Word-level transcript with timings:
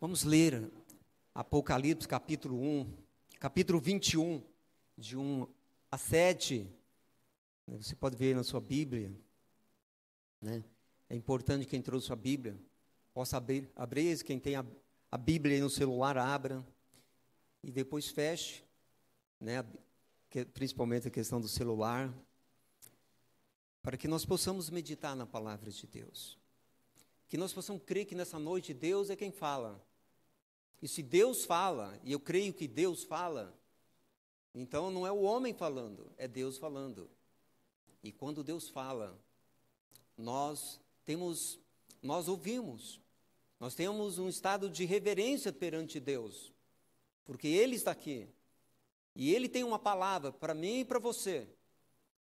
Vamos 0.00 0.22
ler 0.22 0.70
Apocalipse 1.34 2.06
capítulo 2.06 2.56
1, 2.56 2.94
capítulo 3.40 3.80
21, 3.80 4.40
de 4.96 5.16
1 5.16 5.44
a 5.90 5.98
7. 5.98 6.70
Você 7.66 7.96
pode 7.96 8.16
ver 8.16 8.36
na 8.36 8.44
sua 8.44 8.60
Bíblia. 8.60 9.12
Né? 10.40 10.62
É 11.10 11.16
importante 11.16 11.66
quem 11.66 11.82
trouxe 11.82 12.06
sua 12.06 12.14
Bíblia 12.14 12.56
possa 13.12 13.38
abrir, 13.38 13.68
abrir 13.74 14.22
quem 14.22 14.38
tem 14.38 14.54
a, 14.54 14.64
a 15.10 15.18
Bíblia 15.18 15.56
aí 15.56 15.60
no 15.60 15.68
celular, 15.68 16.16
abra. 16.16 16.64
E 17.60 17.72
depois 17.72 18.06
feche, 18.06 18.62
né? 19.40 19.66
principalmente 20.54 21.08
a 21.08 21.10
questão 21.10 21.40
do 21.40 21.48
celular, 21.48 22.14
para 23.82 23.96
que 23.96 24.06
nós 24.06 24.24
possamos 24.24 24.70
meditar 24.70 25.16
na 25.16 25.26
palavra 25.26 25.72
de 25.72 25.86
Deus. 25.88 26.38
Que 27.26 27.36
nós 27.36 27.52
possamos 27.52 27.82
crer 27.82 28.04
que 28.04 28.14
nessa 28.14 28.38
noite 28.38 28.72
Deus 28.72 29.10
é 29.10 29.16
quem 29.16 29.32
fala. 29.32 29.87
E 30.80 30.86
se 30.86 31.02
Deus 31.02 31.44
fala, 31.44 31.98
e 32.04 32.12
eu 32.12 32.20
creio 32.20 32.54
que 32.54 32.68
Deus 32.68 33.02
fala, 33.02 33.56
então 34.54 34.90
não 34.90 35.06
é 35.06 35.12
o 35.12 35.22
homem 35.22 35.52
falando, 35.52 36.12
é 36.16 36.28
Deus 36.28 36.58
falando. 36.58 37.10
E 38.02 38.12
quando 38.12 38.44
Deus 38.44 38.68
fala, 38.68 39.18
nós 40.16 40.80
temos, 41.04 41.58
nós 42.00 42.28
ouvimos, 42.28 43.00
nós 43.58 43.74
temos 43.74 44.18
um 44.18 44.28
estado 44.28 44.70
de 44.70 44.84
reverência 44.84 45.52
perante 45.52 45.98
Deus, 45.98 46.52
porque 47.24 47.48
Ele 47.48 47.74
está 47.74 47.90
aqui. 47.90 48.28
E 49.14 49.34
Ele 49.34 49.48
tem 49.48 49.64
uma 49.64 49.80
palavra 49.80 50.32
para 50.32 50.54
mim 50.54 50.80
e 50.80 50.84
para 50.84 51.00
você. 51.00 51.48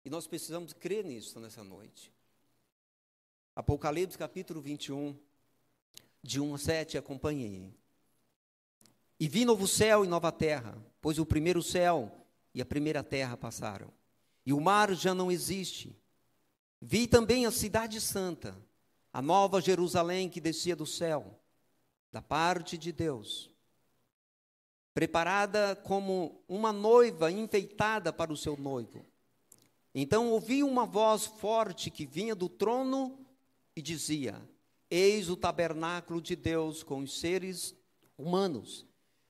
E 0.04 0.10
nós 0.10 0.26
precisamos 0.26 0.74
crer 0.74 1.06
nisso 1.06 1.40
nessa 1.40 1.64
noite. 1.64 2.12
Apocalipse 3.56 4.18
capítulo 4.18 4.62
21, 4.62 5.16
de 6.24 6.40
1 6.40 6.56
a 6.56 6.58
7, 6.58 6.98
acompanhe 6.98 7.74
e 9.20 9.28
vi 9.28 9.46
novo 9.46 9.68
céu 9.68 10.06
e 10.06 10.08
nova 10.08 10.32
terra, 10.32 10.78
pois 11.02 11.18
o 11.18 11.26
primeiro 11.26 11.62
céu 11.64 12.12
e 12.54 12.62
a 12.62 12.66
primeira 12.66 13.04
terra 13.04 13.36
passaram, 13.36 13.92
e 14.46 14.54
o 14.54 14.62
mar 14.62 14.94
já 14.94 15.14
não 15.14 15.32
existe. 15.32 15.98
Vi 16.80 17.08
também 17.08 17.46
a 17.46 17.52
cidade 17.52 18.00
santa, 18.00 18.56
a 19.12 19.22
nova 19.22 19.60
Jerusalém 19.60 20.30
que 20.30 20.40
descia 20.40 20.76
do 20.76 20.86
céu, 20.86 21.40
da 22.12 22.22
parte 22.22 22.78
de 22.78 22.92
Deus, 22.92 23.50
preparada 24.94 25.76
como 25.76 26.44
uma 26.48 26.72
noiva 26.72 27.32
enfeitada 27.32 28.14
para 28.14 28.32
o 28.32 28.38
seu 28.38 28.56
noivo. 28.56 29.06
Então 29.94 30.30
ouvi 30.30 30.64
uma 30.64 30.86
voz 30.86 31.26
forte 31.26 31.90
que 31.90 32.06
vinha 32.06 32.36
do 32.36 32.48
trono 32.48 33.20
e 33.76 33.82
dizia: 33.82 34.40
Eis 34.90 35.28
o 35.28 35.36
tabernáculo 35.36 36.22
de 36.22 36.36
Deus 36.36 36.84
com 36.84 37.00
os 37.00 37.20
seres 37.20 37.76
humanos 38.16 38.88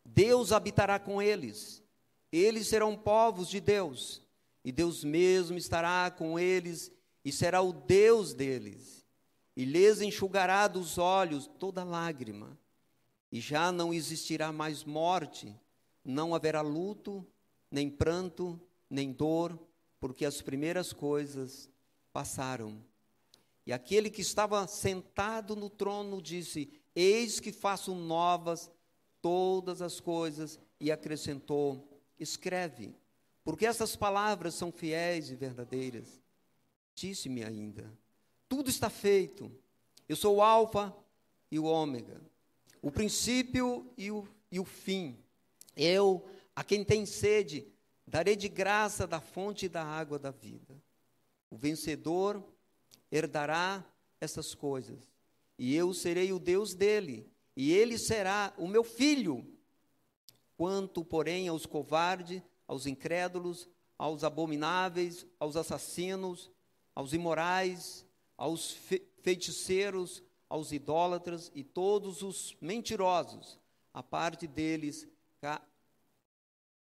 Deus 0.09 0.53
habitará 0.53 0.97
com 0.97 1.21
eles, 1.21 1.83
eles 2.31 2.67
serão 2.67 2.95
povos 2.95 3.49
de 3.49 3.59
Deus, 3.59 4.21
e 4.63 4.71
Deus 4.71 5.03
mesmo 5.03 5.57
estará 5.57 6.09
com 6.09 6.39
eles 6.39 6.89
e 7.25 7.31
será 7.31 7.61
o 7.61 7.73
Deus 7.73 8.33
deles, 8.33 9.05
e 9.53 9.65
lhes 9.65 9.99
enxugará 9.99 10.65
dos 10.69 10.97
olhos 10.97 11.45
toda 11.59 11.83
lágrima, 11.83 12.57
e 13.29 13.41
já 13.41 13.69
não 13.69 13.93
existirá 13.93 14.49
mais 14.49 14.85
morte, 14.85 15.53
não 16.05 16.33
haverá 16.33 16.61
luto, 16.61 17.27
nem 17.69 17.89
pranto, 17.89 18.57
nem 18.89 19.11
dor, 19.11 19.59
porque 19.99 20.23
as 20.23 20.41
primeiras 20.41 20.93
coisas 20.93 21.69
passaram. 22.13 22.81
E 23.65 23.73
aquele 23.73 24.09
que 24.09 24.21
estava 24.21 24.65
sentado 24.67 25.53
no 25.53 25.69
trono 25.69 26.21
disse: 26.21 26.71
Eis 26.95 27.41
que 27.41 27.51
faço 27.51 27.93
novas 27.93 28.71
todas 29.27 29.81
as 29.81 29.99
coisas 29.99 30.57
e 30.79 30.89
acrescentou: 30.89 31.85
escreve, 32.17 32.95
porque 33.43 33.65
essas 33.65 33.93
palavras 33.93 34.53
são 34.53 34.71
fiéis 34.71 35.29
e 35.29 35.35
verdadeiras. 35.35 36.21
Disse-me 36.95 37.43
ainda: 37.43 37.91
tudo 38.47 38.69
está 38.69 38.89
feito. 38.89 39.51
Eu 40.07 40.15
sou 40.15 40.37
o 40.37 40.41
Alfa 40.41 40.95
e 41.51 41.59
o 41.59 41.65
Ômega, 41.65 42.21
o 42.81 42.89
princípio 42.89 43.91
e 43.97 44.09
o, 44.09 44.25
e 44.49 44.61
o 44.61 44.63
fim. 44.63 45.17
Eu, 45.75 46.25
a 46.55 46.63
quem 46.63 46.85
tem 46.85 47.05
sede, 47.05 47.67
darei 48.07 48.37
de 48.37 48.47
graça 48.47 49.05
da 49.05 49.19
fonte 49.19 49.67
da 49.67 49.83
água 49.83 50.17
da 50.17 50.31
vida. 50.31 50.81
O 51.51 51.57
vencedor 51.57 52.41
herdará 53.11 53.83
essas 54.21 54.55
coisas, 54.55 55.11
e 55.59 55.75
eu 55.75 55.93
serei 55.93 56.31
o 56.31 56.39
Deus 56.39 56.73
dele 56.73 57.29
e 57.59 57.73
ele 57.73 57.97
será 57.97 58.53
o 58.55 58.67
meu 58.67 58.83
filho. 58.83 59.43
Quanto, 60.55 61.03
porém, 61.03 61.47
aos 61.47 61.65
covardes, 61.65 62.39
aos 62.67 62.85
incrédulos, 62.85 63.67
aos 63.97 64.23
abomináveis, 64.23 65.25
aos 65.39 65.55
assassinos, 65.55 66.51
aos 66.93 67.13
imorais, 67.13 68.05
aos 68.37 68.71
fe 68.71 69.01
feiticeiros, 69.23 70.23
aos 70.47 70.71
idólatras 70.71 71.51
e 71.53 71.63
todos 71.63 72.21
os 72.21 72.55
mentirosos, 72.61 73.59
a 73.93 74.01
parte 74.01 74.47
deles, 74.47 75.05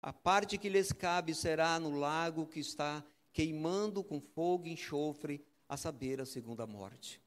a 0.01 0.11
parte 0.11 0.57
que 0.57 0.67
lhes 0.67 0.91
cabe 0.91 1.33
será 1.33 1.79
no 1.79 1.97
lago 1.97 2.47
que 2.47 2.59
está 2.59 3.05
queimando 3.31 4.03
com 4.03 4.19
fogo 4.19 4.65
e 4.67 4.73
enxofre, 4.73 5.45
a 5.69 5.77
saber, 5.77 6.19
a 6.19 6.25
segunda 6.25 6.67
morte. 6.67 7.22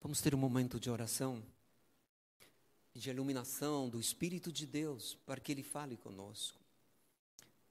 Vamos 0.00 0.20
ter 0.20 0.34
um 0.34 0.38
momento 0.38 0.80
de 0.80 0.90
oração 0.90 1.42
de 2.94 3.10
iluminação 3.10 3.88
do 3.88 4.00
Espírito 4.00 4.52
de 4.52 4.66
Deus 4.66 5.14
para 5.24 5.40
que 5.40 5.52
Ele 5.52 5.62
fale 5.62 5.96
conosco. 5.96 6.58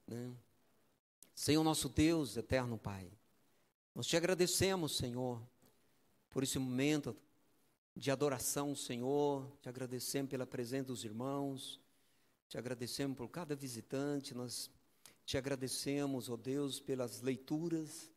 Né? 0.06 0.32
Senhor 1.34 1.62
nosso 1.62 1.88
Deus, 1.88 2.36
eterno 2.36 2.78
Pai, 2.78 3.10
nós 3.94 4.06
te 4.06 4.16
agradecemos, 4.16 4.96
Senhor, 4.96 5.40
por 6.30 6.42
esse 6.42 6.58
momento 6.58 7.16
de 7.94 8.10
adoração, 8.10 8.74
Senhor, 8.74 9.46
te 9.60 9.68
agradecemos 9.68 10.30
pela 10.30 10.46
presença 10.46 10.88
dos 10.88 11.04
irmãos, 11.04 11.80
te 12.48 12.56
agradecemos 12.58 13.16
por 13.16 13.28
cada 13.28 13.54
visitante, 13.54 14.34
nós 14.34 14.70
te 15.24 15.36
agradecemos, 15.36 16.28
ó 16.28 16.34
oh 16.34 16.36
Deus, 16.36 16.80
pelas 16.80 17.20
leituras, 17.20 18.10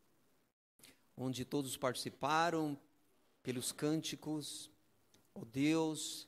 onde 1.16 1.46
todos 1.46 1.78
participaram, 1.78 2.78
pelos 3.44 3.72
cânticos, 3.72 4.72
ó 5.36 5.42
oh 5.42 5.46
Deus, 5.46 6.28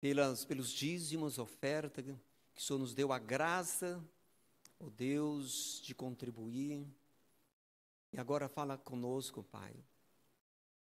pelas, 0.00 0.44
pelos 0.44 0.70
dízimos, 0.70 1.38
oferta, 1.38 2.02
que 2.02 2.10
o 2.10 2.20
Senhor 2.56 2.78
nos 2.78 2.92
deu 2.92 3.12
a 3.12 3.18
graça, 3.18 4.02
ó 4.78 4.86
oh 4.86 4.90
Deus, 4.90 5.80
de 5.82 5.94
contribuir. 5.94 6.86
E 8.12 8.18
agora 8.18 8.48
fala 8.48 8.76
conosco, 8.76 9.42
Pai, 9.44 9.74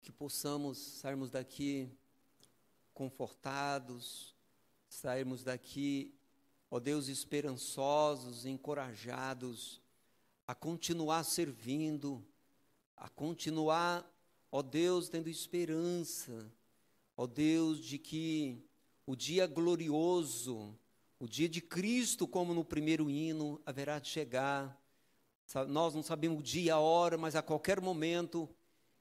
que 0.01 0.11
possamos 0.11 0.77
sairmos 0.77 1.31
daqui 1.31 1.89
confortados, 2.93 4.35
sairmos 4.89 5.43
daqui, 5.43 6.13
ó 6.69 6.79
Deus, 6.79 7.07
esperançosos, 7.07 8.45
encorajados 8.45 9.81
a 10.45 10.53
continuar 10.53 11.23
servindo, 11.23 12.21
a 12.97 13.07
continuar 13.07 14.05
Ó 14.51 14.61
Deus, 14.61 15.07
tendo 15.07 15.29
esperança, 15.29 16.51
ó 17.15 17.25
Deus, 17.25 17.79
de 17.79 17.97
que 17.97 18.61
o 19.05 19.15
dia 19.15 19.47
glorioso, 19.47 20.77
o 21.19 21.27
dia 21.27 21.47
de 21.47 21.61
Cristo, 21.61 22.27
como 22.27 22.53
no 22.53 22.65
primeiro 22.65 23.09
hino, 23.09 23.61
haverá 23.65 23.97
de 23.97 24.09
chegar. 24.09 24.77
Nós 25.69 25.93
não 25.93 26.03
sabemos 26.03 26.39
o 26.39 26.43
dia, 26.43 26.75
a 26.75 26.79
hora, 26.79 27.17
mas 27.17 27.35
a 27.35 27.41
qualquer 27.41 27.79
momento, 27.79 28.49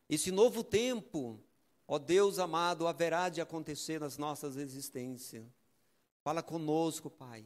esse 0.09 0.31
novo 0.31 0.63
tempo, 0.63 1.41
ó 1.87 1.99
Deus 1.99 2.39
amado, 2.39 2.87
haverá 2.87 3.29
de 3.29 3.41
acontecer 3.41 3.99
nas 3.99 4.17
nossas 4.17 4.57
existências. 4.57 5.45
Fala 6.23 6.43
conosco, 6.43 7.11
Pai. 7.11 7.45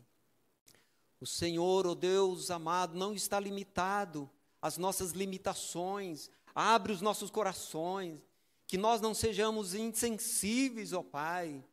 O 1.21 1.27
Senhor, 1.27 1.87
ó 1.87 1.95
Deus 1.95 2.51
amado, 2.51 2.99
não 2.99 3.15
está 3.15 3.41
limitado 3.41 4.29
às 4.61 4.77
nossas 4.77 5.13
limitações, 5.13 6.31
Abre 6.55 6.93
os 6.93 7.01
nossos 7.01 7.31
corações, 7.31 8.21
que 8.67 8.79
nós 8.79 9.01
não 9.01 9.13
sejamos 9.13 9.75
insensíveis, 9.75 10.93
ó 10.93 11.03
Pai. 11.03 11.65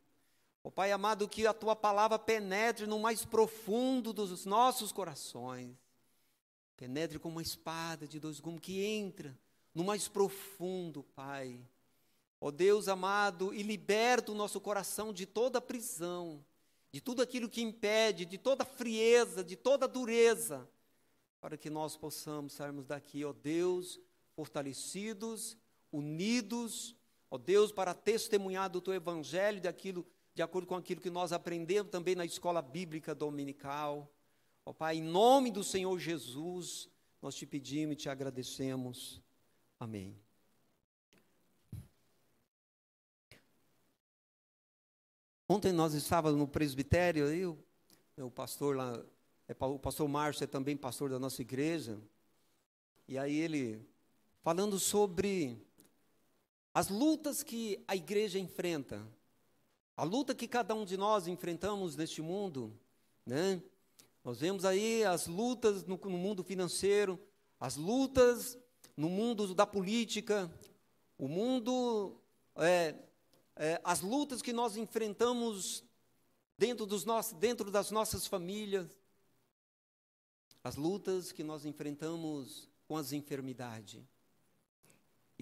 Ó 0.64 0.70
Pai 0.70 0.92
amado, 0.92 1.28
que 1.28 1.46
a 1.46 1.54
tua 1.54 1.76
palavra 1.76 2.18
penetre 2.18 2.86
no 2.86 2.98
mais 2.98 3.24
profundo 3.24 4.12
dos 4.12 4.44
nossos 4.44 4.92
corações. 4.92 5.76
Penetre 6.76 7.18
como 7.18 7.36
uma 7.36 7.42
espada 7.42 8.08
de 8.08 8.18
dois 8.18 8.40
gumes 8.40 8.60
que 8.60 8.84
entra 8.84 9.38
no 9.74 9.84
mais 9.84 10.08
profundo, 10.08 11.02
Pai. 11.14 11.60
Ó 12.40 12.50
Deus 12.50 12.88
amado, 12.88 13.54
e 13.54 13.62
liberta 13.62 14.32
o 14.32 14.34
nosso 14.34 14.60
coração 14.60 15.12
de 15.12 15.26
toda 15.26 15.60
prisão, 15.60 16.44
de 16.90 17.00
tudo 17.00 17.22
aquilo 17.22 17.48
que 17.48 17.62
impede, 17.62 18.24
de 18.24 18.36
toda 18.36 18.64
frieza, 18.64 19.44
de 19.44 19.54
toda 19.54 19.86
dureza 19.86 20.68
para 21.42 21.58
que 21.58 21.68
nós 21.68 21.96
possamos 21.96 22.52
sairmos 22.52 22.86
daqui, 22.86 23.24
ó 23.24 23.32
Deus, 23.32 23.98
fortalecidos, 24.34 25.56
unidos, 25.90 26.96
ó 27.30 27.38
Deus, 27.38 27.72
para 27.72 27.94
testemunhar 27.94 28.70
do 28.70 28.80
teu 28.80 28.94
evangelho, 28.94 29.60
daquilo, 29.60 30.06
de 30.34 30.42
acordo 30.42 30.66
com 30.66 30.74
aquilo 30.74 31.00
que 31.00 31.10
nós 31.10 31.32
aprendemos 31.32 31.90
também 31.90 32.14
na 32.14 32.24
escola 32.24 32.62
bíblica 32.62 33.14
dominical. 33.14 34.12
Ó 34.64 34.72
Pai, 34.72 34.96
em 34.96 35.02
nome 35.02 35.50
do 35.50 35.62
Senhor 35.62 35.98
Jesus, 35.98 36.88
nós 37.20 37.34
te 37.34 37.46
pedimos 37.46 37.94
e 37.94 37.96
te 37.96 38.08
agradecemos. 38.08 39.20
Amém. 39.78 40.16
Ontem 45.48 45.70
nós 45.70 45.92
estávamos 45.92 46.38
no 46.38 46.48
presbitério, 46.48 47.26
aí 47.26 47.44
o, 47.44 47.58
o 48.16 48.30
pastor 48.30 48.74
lá, 48.74 49.04
é, 49.46 49.54
o 49.66 49.78
pastor 49.78 50.08
Márcio 50.08 50.44
é 50.44 50.46
também 50.46 50.76
pastor 50.76 51.10
da 51.10 51.18
nossa 51.18 51.42
igreja, 51.42 52.00
e 53.06 53.18
aí 53.18 53.36
ele, 53.36 53.86
falando 54.42 54.78
sobre 54.78 55.56
as 56.74 56.88
lutas 56.88 57.42
que 57.42 57.82
a 57.86 57.94
igreja 57.94 58.38
enfrenta, 58.38 59.06
a 59.96 60.02
luta 60.02 60.34
que 60.34 60.48
cada 60.48 60.74
um 60.74 60.84
de 60.84 60.96
nós 60.96 61.28
enfrentamos 61.28 61.94
neste 61.94 62.20
mundo, 62.20 62.76
né? 63.24 63.62
Nós 64.24 64.40
vemos 64.40 64.64
aí 64.64 65.04
as 65.04 65.26
lutas 65.26 65.84
no, 65.84 65.96
no 65.96 66.18
mundo 66.18 66.42
financeiro, 66.42 67.20
as 67.58 67.76
lutas 67.76 68.58
no 68.96 69.08
mundo 69.08 69.54
da 69.54 69.66
política, 69.66 70.50
o 71.16 71.28
mundo, 71.28 72.20
é, 72.56 72.96
é, 73.54 73.80
as 73.84 74.00
lutas 74.00 74.42
que 74.42 74.52
nós 74.52 74.76
enfrentamos 74.76 75.84
dentro, 76.58 76.84
dos 76.84 77.04
dentro 77.38 77.70
das 77.70 77.90
nossas 77.90 78.26
famílias, 78.26 78.88
as 80.64 80.76
lutas 80.76 81.32
que 81.32 81.44
nós 81.44 81.64
enfrentamos 81.64 82.68
com 82.86 82.96
as 82.96 83.12
enfermidades. 83.12 84.11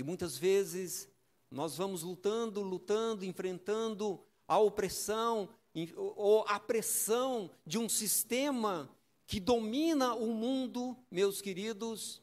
E 0.00 0.02
muitas 0.02 0.38
vezes 0.38 1.06
nós 1.50 1.76
vamos 1.76 2.02
lutando, 2.02 2.62
lutando, 2.62 3.23
enfrentando 3.23 4.19
a 4.49 4.58
opressão 4.58 5.47
ou 5.94 6.43
a 6.49 6.58
pressão 6.58 7.50
de 7.67 7.76
um 7.76 7.87
sistema 7.87 8.91
que 9.26 9.38
domina 9.38 10.14
o 10.14 10.29
mundo, 10.29 10.97
meus 11.11 11.43
queridos. 11.43 12.23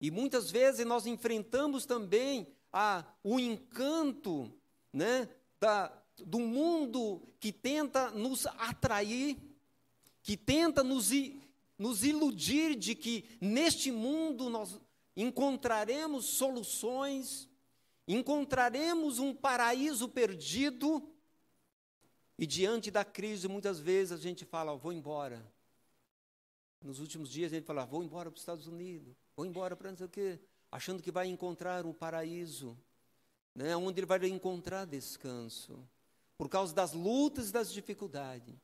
E 0.00 0.10
muitas 0.10 0.50
vezes 0.50 0.86
nós 0.86 1.04
enfrentamos 1.04 1.84
também 1.84 2.46
a, 2.72 3.04
o 3.22 3.38
encanto 3.38 4.50
né, 4.90 5.28
da, 5.60 5.92
do 6.24 6.38
mundo 6.40 7.20
que 7.38 7.52
tenta 7.52 8.12
nos 8.12 8.46
atrair, 8.46 9.36
que 10.22 10.38
tenta 10.38 10.82
nos, 10.82 11.10
nos 11.78 12.02
iludir 12.02 12.74
de 12.74 12.94
que 12.94 13.26
neste 13.42 13.92
mundo 13.92 14.48
nós 14.48 14.80
encontraremos 15.16 16.24
soluções, 16.26 17.48
encontraremos 18.06 19.18
um 19.18 19.34
paraíso 19.34 20.08
perdido, 20.08 21.10
e 22.38 22.46
diante 22.46 22.90
da 22.90 23.04
crise, 23.04 23.46
muitas 23.46 23.78
vezes 23.78 24.12
a 24.12 24.16
gente 24.16 24.44
fala, 24.44 24.72
oh, 24.72 24.78
vou 24.78 24.92
embora. 24.92 25.44
Nos 26.82 26.98
últimos 26.98 27.30
dias 27.30 27.52
gente 27.52 27.64
fala, 27.64 27.86
vou 27.86 28.02
embora 28.02 28.30
para 28.30 28.36
os 28.36 28.42
Estados 28.42 28.66
Unidos, 28.66 29.14
vou 29.36 29.46
embora 29.46 29.76
para 29.76 29.90
não 29.90 29.96
sei 29.96 30.06
o 30.06 30.10
quê, 30.10 30.40
achando 30.70 31.02
que 31.02 31.12
vai 31.12 31.28
encontrar 31.28 31.86
um 31.86 31.92
paraíso, 31.92 32.76
né, 33.54 33.76
onde 33.76 34.00
ele 34.00 34.06
vai 34.06 34.18
encontrar 34.26 34.84
descanso, 34.84 35.88
por 36.36 36.48
causa 36.48 36.74
das 36.74 36.92
lutas 36.92 37.48
e 37.48 37.52
das 37.52 37.72
dificuldades. 37.72 38.54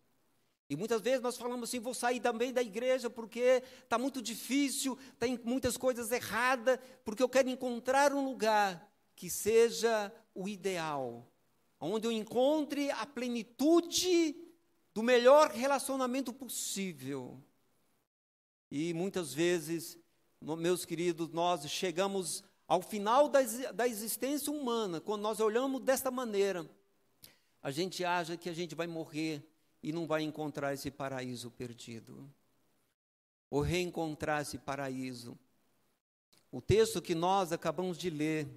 E 0.71 0.77
muitas 0.77 1.03
vezes 1.03 1.21
nós 1.21 1.37
falamos 1.37 1.69
assim, 1.69 1.81
vou 1.81 1.93
sair 1.93 2.21
também 2.21 2.53
da 2.53 2.63
igreja 2.63 3.11
porque 3.11 3.61
está 3.83 3.99
muito 3.99 4.23
difícil, 4.23 4.97
tem 5.19 5.37
muitas 5.43 5.77
coisas 5.77 6.13
erradas, 6.13 6.79
porque 7.05 7.21
eu 7.21 7.29
quero 7.29 7.51
encontrar 7.51 8.15
um 8.15 8.25
lugar 8.25 8.89
que 9.17 9.29
seja 9.29 10.13
o 10.33 10.49
ideal, 10.49 11.27
onde 11.81 12.07
eu 12.07 12.13
encontre 12.13 12.89
a 12.93 13.05
plenitude 13.05 14.37
do 14.95 15.03
melhor 15.03 15.51
relacionamento 15.51 16.33
possível. 16.33 17.43
E 18.71 18.95
muitas 18.95 19.35
vezes, 19.35 19.99
meus 20.41 20.85
queridos, 20.85 21.31
nós 21.31 21.69
chegamos 21.69 22.45
ao 22.69 22.81
final 22.81 23.29
da, 23.29 23.41
da 23.75 23.89
existência 23.89 24.53
humana, 24.53 25.01
quando 25.01 25.23
nós 25.23 25.41
olhamos 25.41 25.81
desta 25.81 26.13
maneira, 26.13 26.65
a 27.61 27.73
gente 27.73 28.05
acha 28.05 28.37
que 28.37 28.49
a 28.49 28.55
gente 28.55 28.77
vai 28.77 28.87
morrer 28.87 29.50
e 29.83 29.93
não 29.93 30.07
vai 30.07 30.23
encontrar 30.23 30.75
esse 30.75 30.91
paraíso 30.91 31.51
perdido. 31.51 32.29
Ou 33.51 33.61
reencontrar 33.61 34.43
esse 34.43 34.59
paraíso. 34.59 35.39
O 36.53 36.61
texto 36.61 37.01
que 37.01 37.15
nós 37.15 37.53
acabamos 37.53 37.97
de 37.97 38.11
ler, 38.11 38.49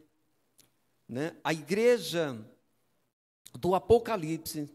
né? 1.08 1.36
a 1.44 1.54
igreja 1.54 2.38
do 3.54 3.76
Apocalipse, 3.76 4.70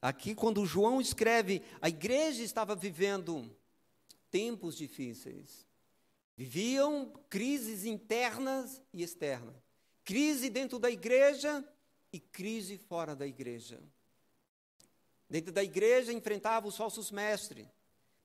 aqui 0.00 0.34
quando 0.34 0.64
João 0.66 1.00
escreve, 1.00 1.62
a 1.80 1.88
igreja 1.88 2.42
estava 2.42 2.74
vivendo 2.74 3.50
tempos 4.30 4.76
difíceis. 4.76 5.66
Viviam 6.36 7.12
crises 7.30 7.84
internas 7.84 8.82
e 8.92 9.02
externas. 9.02 9.56
Crise 10.04 10.50
dentro 10.50 10.78
da 10.78 10.90
igreja 10.90 11.66
e 12.12 12.20
crise 12.20 12.76
fora 12.76 13.16
da 13.16 13.26
igreja. 13.26 13.80
Dentro 15.28 15.52
da 15.52 15.62
igreja 15.62 16.12
enfrentava 16.12 16.68
os 16.68 16.76
falsos 16.76 17.10
mestres. 17.10 17.66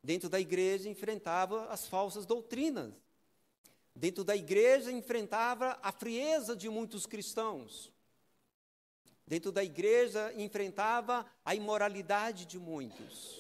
Dentro 0.04 0.30
da 0.30 0.40
igreja 0.40 0.90
enfrentava 0.90 1.66
as 1.66 1.88
falsas 1.88 2.26
doutrinas. 2.26 2.94
Dentro 3.96 4.24
da 4.24 4.36
igreja 4.36 4.92
enfrentava 4.92 5.78
a 5.82 5.92
frieza 5.92 6.56
de 6.56 6.70
muitos 6.70 7.06
cristãos. 7.06 7.92
Dentro 9.28 9.52
da 9.52 9.64
igreja 9.64 10.34
enfrentava 10.34 11.26
a 11.44 11.56
imoralidade 11.56 12.46
de 12.46 12.60
muitos. 12.60 13.40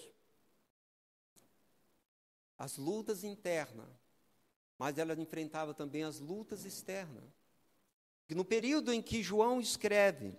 As 2.57 2.77
lutas 2.77 3.23
internas, 3.23 3.89
mas 4.77 4.97
ela 4.97 5.13
enfrentava 5.19 5.73
também 5.73 6.03
as 6.03 6.19
lutas 6.19 6.63
externas. 6.63 7.23
E 8.29 8.35
no 8.35 8.45
período 8.45 8.93
em 8.93 9.01
que 9.01 9.21
João 9.23 9.59
escreve, 9.59 10.37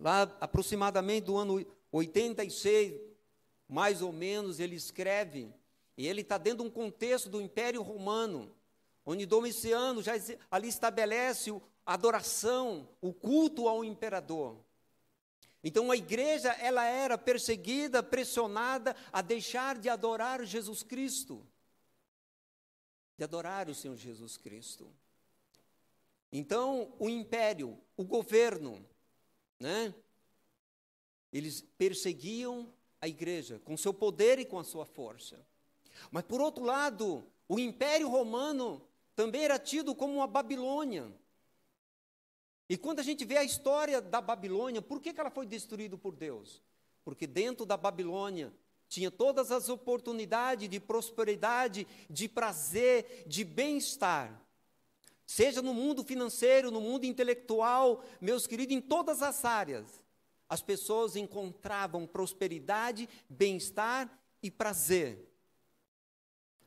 lá 0.00 0.22
aproximadamente 0.40 1.26
do 1.26 1.36
ano 1.36 1.64
86, 1.92 2.98
mais 3.68 4.00
ou 4.00 4.12
menos, 4.12 4.58
ele 4.58 4.74
escreve, 4.74 5.52
e 5.96 6.08
ele 6.08 6.22
está 6.22 6.38
dentro 6.38 6.64
de 6.64 6.68
um 6.68 6.72
contexto 6.72 7.28
do 7.28 7.40
Império 7.40 7.82
Romano, 7.82 8.50
onde 9.04 9.26
Domiciano 9.26 10.02
já 10.02 10.14
ali 10.50 10.68
estabelece 10.68 11.50
a 11.84 11.94
adoração, 11.94 12.88
o 13.00 13.12
culto 13.12 13.68
ao 13.68 13.84
imperador. 13.84 14.56
Então 15.62 15.90
a 15.90 15.96
igreja, 15.96 16.50
ela 16.52 16.84
era 16.84 17.18
perseguida, 17.18 18.02
pressionada 18.02 18.96
a 19.12 19.20
deixar 19.20 19.78
de 19.78 19.90
adorar 19.90 20.42
Jesus 20.44 20.82
Cristo. 20.82 21.46
De 23.18 23.24
adorar 23.24 23.68
o 23.68 23.74
Senhor 23.74 23.96
Jesus 23.96 24.38
Cristo. 24.38 24.90
Então, 26.32 26.94
o 26.98 27.10
império, 27.10 27.76
o 27.96 28.04
governo, 28.04 28.82
né? 29.60 29.94
Eles 31.32 31.60
perseguiam 31.78 32.72
a 33.00 33.06
igreja 33.06 33.60
com 33.64 33.76
seu 33.76 33.94
poder 33.94 34.38
e 34.38 34.44
com 34.44 34.58
a 34.58 34.64
sua 34.64 34.84
força. 34.84 35.38
Mas, 36.10 36.24
por 36.24 36.40
outro 36.40 36.64
lado, 36.64 37.24
o 37.46 37.58
Império 37.58 38.08
Romano 38.08 38.82
também 39.14 39.44
era 39.44 39.58
tido 39.58 39.94
como 39.94 40.14
uma 40.14 40.26
Babilônia. 40.26 41.12
E 42.68 42.76
quando 42.76 43.00
a 43.00 43.02
gente 43.02 43.24
vê 43.24 43.36
a 43.36 43.44
história 43.44 44.00
da 44.00 44.20
Babilônia, 44.20 44.80
por 44.80 45.00
que, 45.00 45.12
que 45.12 45.20
ela 45.20 45.30
foi 45.30 45.44
destruída 45.44 45.98
por 45.98 46.14
Deus? 46.14 46.62
Porque 47.04 47.26
dentro 47.26 47.66
da 47.66 47.76
Babilônia 47.76 48.52
tinha 48.88 49.10
todas 49.10 49.50
as 49.50 49.68
oportunidades 49.68 50.68
de 50.68 50.80
prosperidade, 50.80 51.86
de 52.08 52.28
prazer, 52.28 53.24
de 53.26 53.44
bem-estar. 53.44 54.40
Seja 55.30 55.62
no 55.62 55.72
mundo 55.72 56.02
financeiro, 56.02 56.72
no 56.72 56.80
mundo 56.80 57.04
intelectual, 57.04 58.02
meus 58.20 58.48
queridos, 58.48 58.74
em 58.74 58.80
todas 58.80 59.22
as 59.22 59.44
áreas, 59.44 60.02
as 60.48 60.60
pessoas 60.60 61.14
encontravam 61.14 62.04
prosperidade, 62.04 63.08
bem-estar 63.28 64.10
e 64.42 64.50
prazer. 64.50 65.24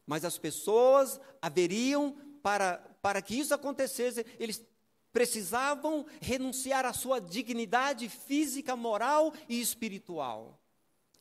Mas 0.07 0.23
as 0.23 0.37
pessoas 0.37 1.19
haveriam, 1.41 2.15
para, 2.41 2.77
para 3.01 3.21
que 3.21 3.37
isso 3.37 3.53
acontecesse, 3.53 4.25
eles 4.39 4.63
precisavam 5.11 6.05
renunciar 6.21 6.85
à 6.85 6.93
sua 6.93 7.19
dignidade 7.19 8.07
física, 8.07 8.77
moral 8.77 9.33
e 9.49 9.59
espiritual. 9.59 10.57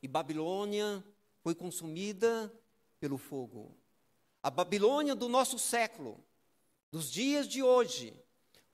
E 0.01 0.07
Babilônia 0.07 1.05
foi 1.41 1.57
consumida 1.57 2.53
pelo 3.01 3.19
fogo. 3.19 3.77
A 4.41 4.49
Babilônia 4.49 5.17
do 5.17 5.29
nosso 5.29 5.59
século 5.59 6.25
dos 6.93 7.11
dias 7.11 7.49
de 7.49 7.63
hoje. 7.63 8.15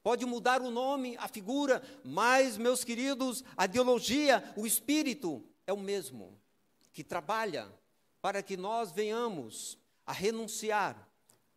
Pode 0.02 0.26
mudar 0.26 0.60
o 0.60 0.70
nome, 0.70 1.16
a 1.18 1.28
figura, 1.28 1.82
mas, 2.04 2.58
meus 2.58 2.82
queridos, 2.82 3.44
a 3.56 3.64
ideologia, 3.64 4.42
o 4.56 4.66
espírito 4.66 5.44
é 5.66 5.72
o 5.72 5.76
mesmo, 5.76 6.38
que 6.92 7.04
trabalha 7.04 7.72
para 8.20 8.42
que 8.42 8.56
nós 8.56 8.90
venhamos 8.90 9.78
a 10.04 10.12
renunciar 10.12 11.08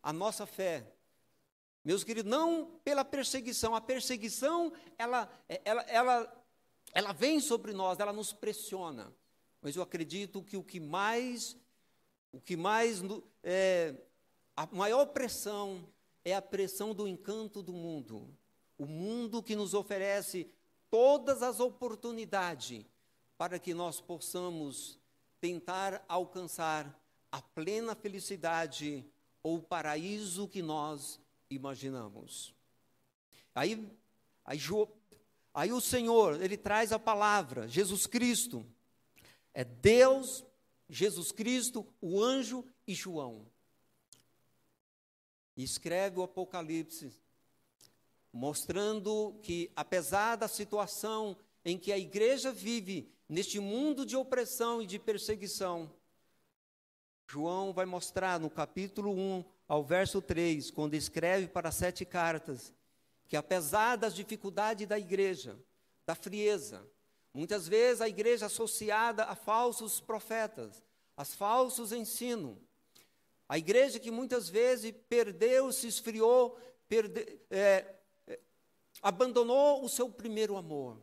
a 0.04 0.14
nossa 0.14 0.46
fé. 0.46 0.86
Meus 1.84 2.04
queridos, 2.04 2.30
não 2.30 2.80
pela 2.84 3.04
perseguição. 3.04 3.76
A 3.76 3.82
perseguição, 3.82 4.72
ela, 4.98 5.28
ela, 5.66 5.82
ela, 5.84 6.46
ela 6.94 7.12
vem 7.14 7.40
sobre 7.40 7.74
nós, 7.74 8.00
ela 8.00 8.14
nos 8.14 8.32
pressiona. 8.32 9.12
Mas 9.62 9.76
eu 9.76 9.82
acredito 9.82 10.44
que 10.44 10.58
o 10.58 10.64
que 10.64 10.80
mais, 10.80 11.58
o 12.32 12.40
que 12.40 12.56
mais, 12.56 13.02
é, 13.44 13.96
a 14.56 14.68
maior 14.68 15.08
pressão 15.08 15.84
é 16.24 16.36
a 16.36 16.42
pressão 16.42 16.94
do 16.94 17.08
encanto 17.08 17.62
do 17.62 17.74
mundo. 17.74 18.28
O 18.78 18.86
mundo 18.86 19.44
que 19.44 19.56
nos 19.56 19.74
oferece 19.74 20.50
todas 20.90 21.42
as 21.42 21.60
oportunidades 21.60 22.86
para 23.38 23.58
que 23.58 23.74
nós 23.74 24.00
possamos 24.00 25.00
tentar 25.40 26.04
alcançar 26.08 27.00
a 27.32 27.42
plena 27.42 27.96
felicidade 27.96 29.06
ou 29.42 29.58
o 29.58 29.64
paraíso 29.64 30.48
que 30.48 30.62
nós 30.62 31.20
imaginamos. 31.50 32.54
Aí, 33.56 33.90
aí, 34.46 34.60
aí 35.54 35.74
o 35.74 35.82
Senhor, 35.82 36.42
ele 36.42 36.58
traz 36.58 36.92
a 36.92 37.00
palavra, 37.00 37.68
Jesus 37.68 38.06
Cristo. 38.06 38.66
É 39.54 39.64
Deus, 39.64 40.46
Jesus 40.90 41.32
Cristo, 41.32 41.86
o 42.00 42.22
anjo 42.22 42.66
e 42.86 42.94
João. 42.94 43.51
Escreve 45.64 46.20
o 46.20 46.24
Apocalipse, 46.24 47.12
mostrando 48.32 49.40
que, 49.44 49.72
apesar 49.76 50.36
da 50.36 50.48
situação 50.48 51.38
em 51.64 51.78
que 51.78 51.92
a 51.92 51.98
igreja 51.98 52.52
vive, 52.52 53.12
neste 53.28 53.60
mundo 53.60 54.06
de 54.06 54.16
opressão 54.16 54.82
e 54.82 54.86
de 54.86 54.98
perseguição, 54.98 55.92
João 57.28 57.72
vai 57.72 57.86
mostrar 57.86 58.40
no 58.40 58.50
capítulo 58.50 59.14
1 59.14 59.46
ao 59.68 59.84
verso 59.84 60.22
3, 60.22 60.70
quando 60.72 60.96
escreve 60.96 61.48
para 61.48 61.72
sete 61.72 62.04
cartas, 62.04 62.74
que 63.30 63.38
apesar 63.38 63.96
das 63.96 64.14
dificuldades 64.14 64.86
da 64.86 65.00
igreja, 65.00 65.58
da 66.06 66.14
frieza, 66.14 66.86
muitas 67.34 67.70
vezes 67.70 68.02
a 68.02 68.10
igreja 68.10 68.48
associada 68.48 69.24
a 69.24 69.36
falsos 69.36 70.02
profetas, 70.02 70.84
a 71.16 71.24
falsos 71.24 71.94
ensinos, 71.94 72.58
a 73.52 73.58
igreja 73.58 74.00
que 74.00 74.10
muitas 74.10 74.48
vezes 74.48 74.94
perdeu, 75.10 75.74
se 75.74 75.86
esfriou, 75.86 76.58
perde, 76.88 77.38
é, 77.50 77.96
é, 78.26 78.40
abandonou 79.02 79.84
o 79.84 79.90
seu 79.90 80.10
primeiro 80.10 80.56
amor. 80.56 80.98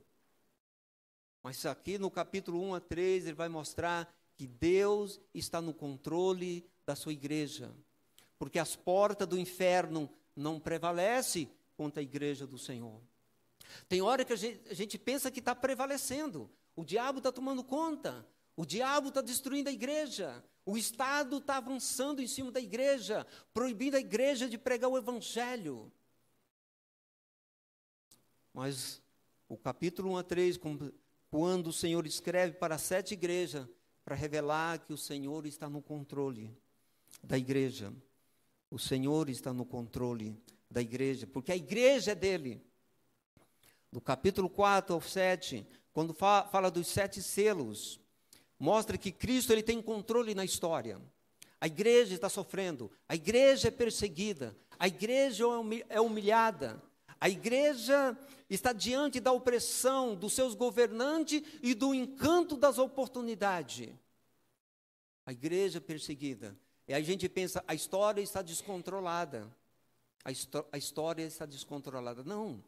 Mas 1.43 1.67
aqui 1.67 1.99
no 1.99 2.11
capítulo 2.11 2.59
1 2.63 2.77
a 2.77 2.81
3, 2.81 3.27
ele 3.27 3.35
vai 3.35 3.51
mostrar 3.51 4.11
que 4.35 4.47
Deus 4.47 5.21
está 5.35 5.61
no 5.61 5.75
controle 5.75 6.67
da 6.87 6.97
sua 6.97 7.13
igreja, 7.13 7.71
porque 8.39 8.59
as 8.59 8.75
portas 8.75 9.29
do 9.29 9.39
inferno 9.39 10.09
não 10.35 10.59
prevalecem 10.59 11.53
contra 11.77 12.01
a 12.01 12.03
igreja 12.03 12.47
do 12.47 12.57
Senhor. 12.57 12.99
Tem 13.91 14.01
hora 14.01 14.25
que 14.25 14.33
a 14.33 14.37
gente, 14.37 14.71
a 14.71 14.75
gente 14.75 14.97
pensa 14.97 15.31
que 15.31 15.41
está 15.41 15.55
prevalecendo, 15.55 16.51
o 16.75 16.83
diabo 16.83 17.19
está 17.19 17.31
tomando 17.31 17.63
conta, 17.63 18.27
o 18.57 18.65
diabo 18.65 19.09
está 19.09 19.21
destruindo 19.21 19.69
a 19.69 19.73
igreja, 19.73 20.43
o 20.71 20.77
Estado 20.77 21.39
está 21.39 21.57
avançando 21.57 22.21
em 22.21 22.27
cima 22.27 22.53
da 22.53 22.61
igreja, 22.61 23.27
proibindo 23.55 23.97
a 23.97 24.01
igreja 24.01 24.47
de 24.47 24.59
pregar 24.59 24.91
o 24.91 24.99
Evangelho. 24.99 25.91
Mas 28.53 29.01
o 29.49 29.57
capítulo 29.57 30.11
1 30.11 30.17
a 30.19 30.23
3, 30.23 30.61
quando 31.31 31.69
o 31.69 31.73
Senhor 31.73 32.07
escreve 32.07 32.59
para 32.59 32.77
sete 32.77 33.15
igrejas, 33.15 33.67
para 34.05 34.15
revelar 34.15 34.81
que 34.81 34.93
o 34.93 34.99
Senhor 34.99 35.47
está 35.47 35.71
no 35.71 35.81
controle 35.81 36.55
da 37.25 37.39
igreja. 37.39 37.91
O 38.71 38.79
Senhor 38.79 39.31
está 39.31 39.55
no 39.55 39.65
controle 39.65 40.39
da 40.71 40.83
igreja, 40.83 41.27
porque 41.27 41.51
a 41.51 41.57
igreja 41.57 42.13
é 42.13 42.15
dele. 42.15 42.63
No 43.91 44.03
capítulo 44.03 44.51
4 44.51 44.95
ao 44.95 45.01
7, 45.01 45.67
quando 45.95 46.13
fala 46.13 46.71
dos 46.71 46.89
sete 46.89 47.23
selos, 47.23 47.99
mostra 48.59 48.99
que 48.99 49.13
Cristo 49.13 49.53
ele 49.53 49.63
tem 49.63 49.81
controle 49.81 50.35
na 50.35 50.45
história. 50.45 51.01
A 51.61 51.67
igreja 51.67 52.15
está 52.15 52.29
sofrendo, 52.29 52.91
a 53.09 53.15
igreja 53.15 53.69
é 53.69 53.71
perseguida, 53.71 54.57
a 54.79 54.87
igreja 54.87 55.45
é, 55.45 55.97
é 55.97 56.01
humilhada, 56.01 56.81
a 57.21 57.29
igreja 57.29 58.17
está 58.49 58.73
diante 58.73 59.19
da 59.21 59.33
opressão 59.33 60.15
dos 60.15 60.33
seus 60.33 60.55
governantes 60.55 61.43
e 61.63 61.75
do 61.75 61.93
encanto 61.93 62.57
das 62.57 62.79
oportunidades. 62.79 63.89
A 65.27 65.33
igreja 65.33 65.81
perseguida. 65.81 66.57
E 66.87 66.95
a 66.95 67.01
gente 67.01 67.29
pensa, 67.29 67.63
a 67.67 67.75
história 67.75 68.23
está 68.23 68.41
descontrolada. 68.41 69.47
A, 70.25 70.31
a 70.73 70.79
história 70.79 71.25
está 71.25 71.45
descontrolada. 71.45 72.23
Não. 72.23 72.65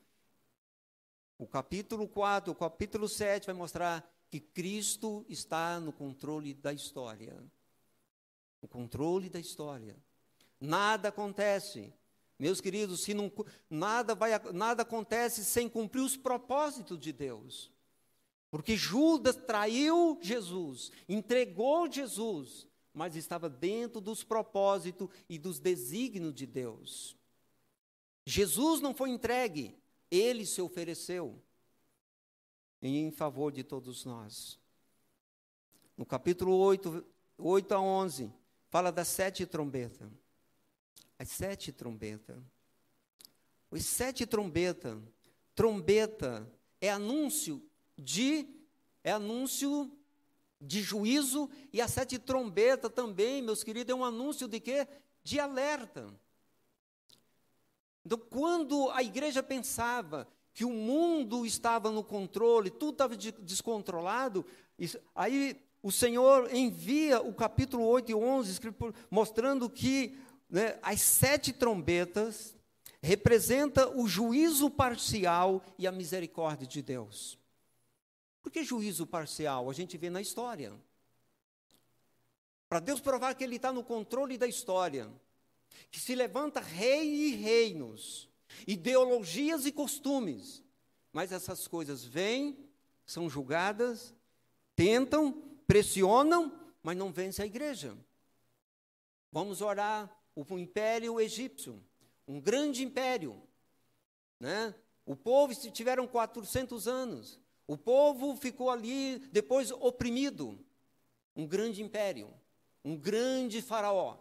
O 1.39 1.47
capítulo 1.47 2.07
4, 2.07 2.53
o 2.53 2.55
capítulo 2.55 3.09
7 3.09 3.47
vai 3.47 3.55
mostrar 3.55 4.07
que 4.31 4.41
Cristo 4.41 5.25
está 5.29 5.81
no 5.81 5.93
controle 5.93 6.55
da 6.55 6.73
história. 6.73 7.37
O 8.63 8.69
controle 8.69 9.29
da 9.29 9.41
história. 9.41 9.97
Nada 10.61 11.09
acontece 11.09 11.93
meus 12.41 12.59
queridos, 12.59 13.03
se 13.03 13.13
não, 13.13 13.31
nada, 13.69 14.15
vai, 14.15 14.31
nada 14.55 14.81
acontece 14.81 15.45
sem 15.45 15.69
cumprir 15.69 16.01
os 16.01 16.17
propósitos 16.17 16.99
de 16.99 17.13
Deus. 17.13 17.71
Porque 18.51 18.79
Judas 18.79 19.37
traiu 19.37 20.19
Jesus, 20.23 20.91
entregou 21.07 21.87
Jesus, 21.93 22.67
mas 22.95 23.15
estava 23.15 23.47
dentro 23.51 24.01
dos 24.01 24.25
propósitos 24.25 25.11
e 25.29 25.39
dos 25.39 25.59
desígnios 25.59 26.35
de 26.35 26.47
Deus. 26.47 27.15
Jesus 28.25 28.81
não 28.81 28.95
foi 28.95 29.11
entregue, 29.11 29.77
ele 30.11 30.47
se 30.47 30.63
ofereceu 30.63 31.43
em 32.83 33.11
favor 33.11 33.53
de 33.53 33.63
todos 33.63 34.05
nós. 34.05 34.59
No 35.97 36.07
capítulo 36.07 36.57
8, 36.57 37.05
8 37.39 37.75
a 37.75 37.81
11, 37.81 38.33
fala 38.69 38.91
das 38.91 39.09
sete 39.09 39.45
trombetas 39.47 40.11
as 41.21 41.29
sete 41.29 41.71
trombetas. 41.71 42.35
Os 43.71 43.85
sete 43.85 44.25
trombetas, 44.25 44.99
trombeta 45.55 46.51
é 46.81 46.91
anúncio 46.91 47.63
de 47.95 48.49
é 49.05 49.13
anúncio 49.13 49.93
de 50.59 50.81
juízo 50.81 51.51
e 51.75 51.81
a 51.83 51.87
sete 51.87 52.19
trombeta 52.19 52.89
também, 52.89 53.43
meus 53.43 53.63
queridos, 53.63 53.93
é 53.93 53.95
um 53.95 54.03
anúncio 54.03 54.49
de 54.49 54.61
quê? 54.61 54.89
De 55.23 55.39
alerta. 55.39 56.11
Então, 58.03 58.19
quando 58.19 58.91
a 58.93 59.03
igreja 59.03 59.43
pensava 59.43 60.27
que 60.61 60.65
o 60.67 60.71
mundo 60.71 61.47
estava 61.47 61.91
no 61.91 62.05
controle, 62.05 62.69
tudo 62.69 62.93
estava 62.93 63.17
descontrolado, 63.17 64.45
aí 65.15 65.59
o 65.83 65.91
Senhor 65.91 66.55
envia 66.55 67.19
o 67.19 67.33
capítulo 67.33 67.87
8 67.87 68.11
e 68.11 68.15
11, 68.15 68.61
mostrando 69.11 69.71
que 69.71 70.19
né, 70.51 70.79
as 70.83 71.01
sete 71.01 71.51
trombetas 71.51 72.55
representa 73.03 73.89
o 73.89 74.07
juízo 74.07 74.69
parcial 74.69 75.65
e 75.79 75.87
a 75.87 75.93
misericórdia 75.93 76.67
de 76.67 76.83
Deus. 76.83 77.39
Por 78.43 78.53
que 78.53 78.63
juízo 78.63 79.07
parcial? 79.07 79.71
A 79.71 79.73
gente 79.73 79.97
vê 79.97 80.11
na 80.11 80.21
história. 80.21 80.75
Para 82.69 82.81
Deus 82.81 83.01
provar 83.01 83.35
que 83.35 83.45
Ele 83.45 83.57
está 83.57 83.73
no 83.73 83.83
controle 83.83 84.37
da 84.37 84.47
história, 84.47 85.11
que 85.91 85.99
se 85.99 86.15
levanta 86.15 86.61
rei 86.61 87.09
e 87.09 87.35
reinos, 87.37 88.30
ideologias 88.67 89.67
e 89.67 89.73
costumes, 89.73 90.63
mas 91.13 91.33
essas 91.33 91.67
coisas 91.67 92.05
vêm, 92.05 92.59
são 93.05 93.29
julgadas, 93.29 94.15
tentam, 94.77 95.33
pressionam, 95.67 96.59
mas 96.83 96.97
não 96.97 97.13
vence 97.13 97.43
a 97.43 97.47
igreja. 97.47 97.97
Vamos 99.33 99.61
orar 99.61 100.11
o 100.35 100.59
império 100.59 101.21
egípcio, 101.21 101.83
um 102.27 102.41
grande 102.41 102.83
império. 102.83 103.43
Né? 104.39 104.75
O 105.05 105.15
povo 105.15 105.55
tiveram 105.71 106.07
400 106.07 106.89
anos. 106.89 107.39
O 107.67 107.77
povo 107.77 108.35
ficou 108.37 108.71
ali 108.71 109.19
depois 109.31 109.71
oprimido. 109.71 110.59
Um 111.37 111.47
grande 111.47 111.83
império, 111.83 112.33
um 112.85 112.97
grande 112.97 113.63
faraó. 113.63 114.19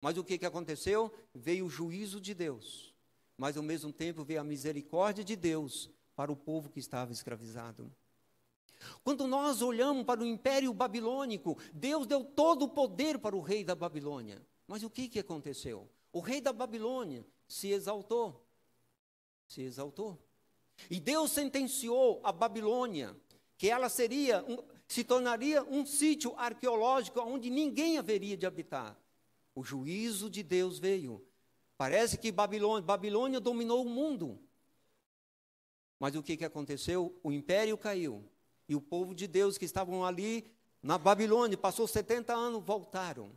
Mas 0.00 0.18
o 0.18 0.24
que, 0.24 0.38
que 0.38 0.46
aconteceu? 0.46 1.12
Veio 1.34 1.66
o 1.66 1.70
juízo 1.70 2.20
de 2.20 2.34
Deus. 2.34 2.94
Mas 3.36 3.56
ao 3.56 3.62
mesmo 3.62 3.92
tempo 3.92 4.24
veio 4.24 4.40
a 4.40 4.44
misericórdia 4.44 5.22
de 5.22 5.36
Deus 5.36 5.90
para 6.14 6.32
o 6.32 6.36
povo 6.36 6.70
que 6.70 6.80
estava 6.80 7.12
escravizado. 7.12 7.92
Quando 9.02 9.26
nós 9.26 9.62
olhamos 9.62 10.04
para 10.04 10.20
o 10.20 10.26
império 10.26 10.72
babilônico, 10.72 11.58
Deus 11.72 12.06
deu 12.06 12.24
todo 12.24 12.64
o 12.64 12.68
poder 12.68 13.18
para 13.18 13.36
o 13.36 13.40
rei 13.40 13.64
da 13.64 13.74
Babilônia. 13.74 14.40
Mas 14.66 14.82
o 14.82 14.90
que, 14.90 15.08
que 15.08 15.18
aconteceu? 15.18 15.88
O 16.12 16.20
rei 16.20 16.40
da 16.40 16.52
Babilônia 16.52 17.26
se 17.46 17.68
exaltou. 17.68 18.44
Se 19.46 19.62
exaltou. 19.62 20.18
E 20.90 21.00
Deus 21.00 21.30
sentenciou 21.30 22.20
a 22.22 22.32
Babilônia 22.32 23.16
que 23.56 23.68
ela 23.68 23.88
seria, 23.88 24.44
um, 24.44 24.58
se 24.86 25.02
tornaria 25.02 25.62
um 25.64 25.86
sítio 25.86 26.34
arqueológico 26.36 27.20
onde 27.20 27.48
ninguém 27.48 27.98
haveria 27.98 28.36
de 28.36 28.46
habitar. 28.46 28.98
O 29.54 29.62
juízo 29.62 30.28
de 30.28 30.42
Deus 30.42 30.78
veio. 30.78 31.25
Parece 31.76 32.16
que 32.16 32.32
Babilônia, 32.32 32.82
Babilônia 32.82 33.40
dominou 33.40 33.84
o 33.84 33.88
mundo. 33.88 34.38
Mas 35.98 36.14
o 36.14 36.22
que, 36.22 36.36
que 36.36 36.44
aconteceu? 36.44 37.18
O 37.22 37.32
império 37.32 37.76
caiu. 37.76 38.24
E 38.68 38.74
o 38.74 38.80
povo 38.80 39.14
de 39.14 39.26
Deus 39.26 39.56
que 39.56 39.64
estavam 39.64 40.04
ali 40.04 40.50
na 40.82 40.98
Babilônia, 40.98 41.58
passou 41.58 41.86
70 41.86 42.32
anos, 42.32 42.62
voltaram. 42.62 43.32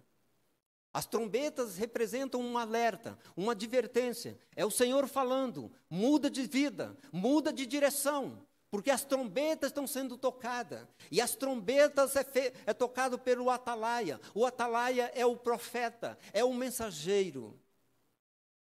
As 0.93 1.05
trombetas 1.05 1.77
representam 1.77 2.41
um 2.41 2.57
alerta, 2.57 3.17
uma 3.35 3.53
advertência. 3.53 4.37
É 4.55 4.65
o 4.65 4.71
Senhor 4.71 5.07
falando: 5.07 5.71
muda 5.89 6.29
de 6.29 6.43
vida, 6.45 6.95
muda 7.11 7.51
de 7.51 7.65
direção, 7.65 8.45
porque 8.69 8.91
as 8.91 9.03
trombetas 9.03 9.69
estão 9.69 9.87
sendo 9.87 10.17
tocadas. 10.17 10.87
E 11.11 11.21
as 11.21 11.35
trombetas 11.35 12.15
é, 12.15 12.23
fe, 12.23 12.53
é 12.65 12.73
tocado 12.73 13.17
pelo 13.17 13.49
atalaia. 13.49 14.19
O 14.33 14.45
atalaia 14.45 15.11
é 15.15 15.25
o 15.25 15.35
profeta, 15.35 16.17
é 16.33 16.43
o 16.43 16.53
mensageiro. 16.53 17.59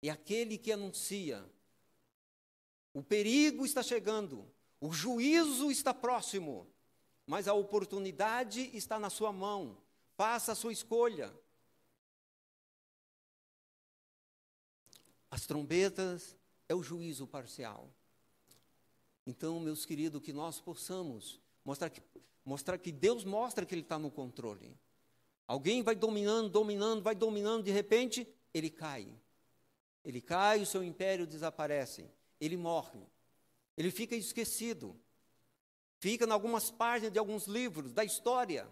É 0.01 0.09
aquele 0.09 0.57
que 0.57 0.71
anuncia: 0.71 1.43
o 2.93 3.03
perigo 3.03 3.65
está 3.65 3.81
chegando, 3.81 4.49
o 4.79 4.91
juízo 4.91 5.71
está 5.71 5.93
próximo, 5.93 6.67
mas 7.25 7.47
a 7.47 7.53
oportunidade 7.53 8.69
está 8.75 8.99
na 8.99 9.09
sua 9.09 9.31
mão. 9.31 9.77
Faça 10.15 10.53
a 10.53 10.55
sua 10.55 10.73
escolha. 10.73 11.33
As 15.29 15.45
trombetas 15.45 16.35
é 16.67 16.73
o 16.73 16.81
juízo 16.81 17.27
parcial. 17.27 17.93
Então, 19.25 19.59
meus 19.59 19.85
queridos, 19.85 20.21
que 20.21 20.31
nós 20.31 20.59
possamos 20.59 21.39
mostrar 21.63 21.89
que, 21.89 22.01
mostrar 22.45 22.77
que 22.77 22.91
Deus 22.91 23.25
mostra 23.25 23.65
que 23.65 23.75
Ele 23.75 23.81
está 23.81 23.99
no 23.99 24.09
controle. 24.09 24.73
Alguém 25.45 25.83
vai 25.83 25.95
dominando, 25.95 26.49
dominando, 26.49 27.01
vai 27.01 27.13
dominando, 27.15 27.63
de 27.63 27.71
repente, 27.71 28.27
ele 28.53 28.69
cai. 28.69 29.13
Ele 30.03 30.21
cai, 30.21 30.61
o 30.61 30.65
seu 30.65 30.83
império 30.83 31.27
desaparece. 31.27 32.09
Ele 32.39 32.55
morre. 32.55 32.99
Ele 33.75 33.91
fica 33.91 34.15
esquecido. 34.15 34.95
Fica 35.99 36.25
em 36.25 36.31
algumas 36.31 36.71
páginas 36.71 37.11
de 37.11 37.19
alguns 37.19 37.45
livros 37.45 37.91
da 37.91 38.03
história. 38.03 38.67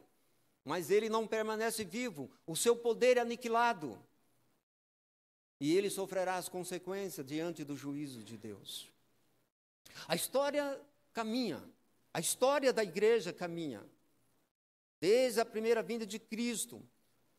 Mas 0.64 0.90
ele 0.90 1.10
não 1.10 1.28
permanece 1.28 1.84
vivo. 1.84 2.30
O 2.46 2.56
seu 2.56 2.76
poder 2.76 3.18
é 3.18 3.22
aniquilado 3.22 4.00
e 5.60 5.76
ele 5.76 5.90
sofrerá 5.90 6.36
as 6.36 6.50
consequências 6.50 7.26
diante 7.26 7.64
do 7.64 7.76
juízo 7.76 8.24
de 8.24 8.38
Deus. 8.38 8.90
A 10.08 10.16
história 10.16 10.80
caminha, 11.14 11.64
a 12.14 12.20
história 12.20 12.74
da 12.74 12.84
igreja 12.84 13.32
caminha, 13.32 13.84
desde 15.00 15.40
a 15.40 15.46
primeira 15.46 15.82
vinda 15.82 16.06
de 16.06 16.20
Cristo 16.20 16.82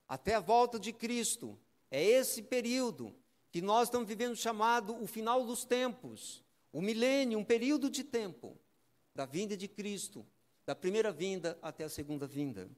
até 0.08 0.34
a 0.34 0.40
volta 0.40 0.78
de 0.78 0.92
Cristo. 0.92 1.58
É 1.90 2.02
esse 2.02 2.42
período 2.42 3.14
que 3.50 3.62
nós 3.62 3.88
estamos 3.88 4.08
vivendo 4.08 4.36
chamado 4.36 5.00
o 5.02 5.06
final 5.06 5.44
dos 5.46 5.64
tempos, 5.64 6.42
o 6.72 6.80
milênio, 6.80 7.38
um 7.38 7.44
período 7.44 7.88
de 7.88 8.04
tempo 8.04 8.58
da 9.14 9.24
vinda 9.24 9.56
de 9.56 9.66
Cristo, 9.66 10.26
da 10.66 10.74
primeira 10.74 11.10
vinda 11.10 11.58
até 11.62 11.84
a 11.84 11.88
segunda 11.88 12.26
vinda. 12.26 12.68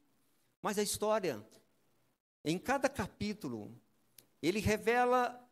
Mas 0.63 0.79
a 0.79 0.83
história, 0.83 1.45
em 2.45 2.59
cada 2.59 2.89
capítulo, 2.89 3.75
ele 4.43 4.61
revela 4.61 5.45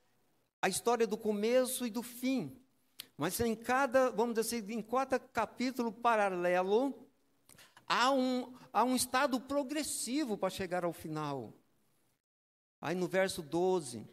a 0.60 0.68
história 0.68 1.06
do 1.06 1.16
começo 1.16 1.86
e 1.86 1.90
do 1.90 2.02
fim. 2.02 2.56
Mas 3.16 3.40
em 3.40 3.54
cada, 3.54 4.10
vamos 4.10 4.34
dizer 4.34 4.58
assim, 4.58 4.72
em 4.72 4.82
cada 4.82 5.18
capítulo 5.18 5.90
paralelo, 5.90 6.94
há 7.86 8.10
um, 8.10 8.54
há 8.72 8.84
um 8.84 8.94
estado 8.94 9.40
progressivo 9.40 10.36
para 10.36 10.50
chegar 10.50 10.84
ao 10.84 10.92
final. 10.92 11.52
Aí 12.80 12.94
no 12.94 13.08
verso 13.08 13.42
12, 13.42 14.06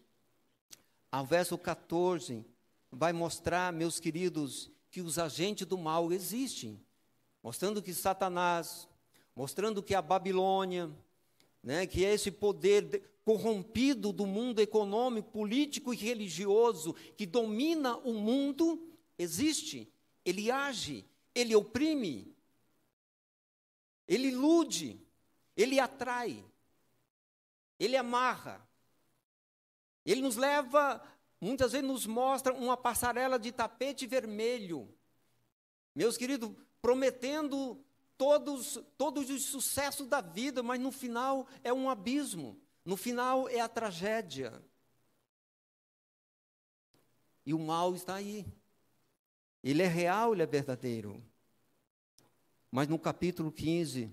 ao 1.14 1.24
verso 1.24 1.60
14, 1.60 2.44
vai 2.92 3.14
mostrar, 3.14 3.72
meus 3.72 4.00
queridos, 4.00 4.72
que 4.90 5.00
os 5.00 5.20
agentes 5.20 5.68
do 5.68 5.78
mal 5.78 6.12
existem, 6.12 6.84
mostrando 7.44 7.84
que 7.84 7.94
Satanás, 7.94 8.90
mostrando 9.36 9.84
que 9.84 9.94
a 9.94 10.02
Babilônia, 10.02 10.90
né, 11.62 11.86
que 11.86 12.04
é 12.04 12.16
esse 12.16 12.32
poder 12.32 13.20
corrompido 13.24 14.12
do 14.12 14.26
mundo 14.26 14.60
econômico, 14.60 15.30
político 15.30 15.94
e 15.94 15.98
religioso 15.98 16.96
que 17.16 17.28
domina 17.28 17.96
o 17.98 18.14
mundo, 18.14 18.84
existe. 19.16 19.88
Ele 20.26 20.50
age, 20.50 21.06
ele 21.36 21.56
oprime, 21.56 22.36
ele 24.08 24.30
ilude, 24.30 25.00
ele 25.56 25.80
atrai, 25.80 26.44
ele 27.80 27.96
amarra, 27.96 28.68
ele 30.12 30.22
nos 30.22 30.36
leva, 30.36 31.02
muitas 31.40 31.72
vezes 31.72 31.88
nos 31.88 32.06
mostra 32.06 32.54
uma 32.54 32.76
passarela 32.76 33.40
de 33.40 33.52
tapete 33.52 34.06
vermelho. 34.06 34.94
Meus 35.96 36.18
queridos, 36.18 36.52
prometendo 36.82 37.84
todos, 38.18 38.80
todos 38.98 39.30
os 39.30 39.46
sucessos 39.46 40.08
da 40.08 40.22
vida, 40.22 40.62
mas 40.64 40.80
no 40.80 40.92
final 40.92 41.48
é 41.64 41.72
um 41.72 41.90
abismo. 41.90 42.60
No 42.84 42.98
final 42.98 43.48
é 43.48 43.60
a 43.60 43.70
tragédia. 43.70 44.62
E 47.46 47.54
o 47.54 47.60
mal 47.60 47.94
está 47.94 48.16
aí. 48.16 48.46
Ele 49.64 49.82
é 49.82 49.88
real, 49.88 50.34
ele 50.34 50.44
é 50.44 50.46
verdadeiro. 50.46 51.24
Mas 52.70 52.88
no 52.88 53.00
capítulo 53.00 53.52
15 53.52 54.12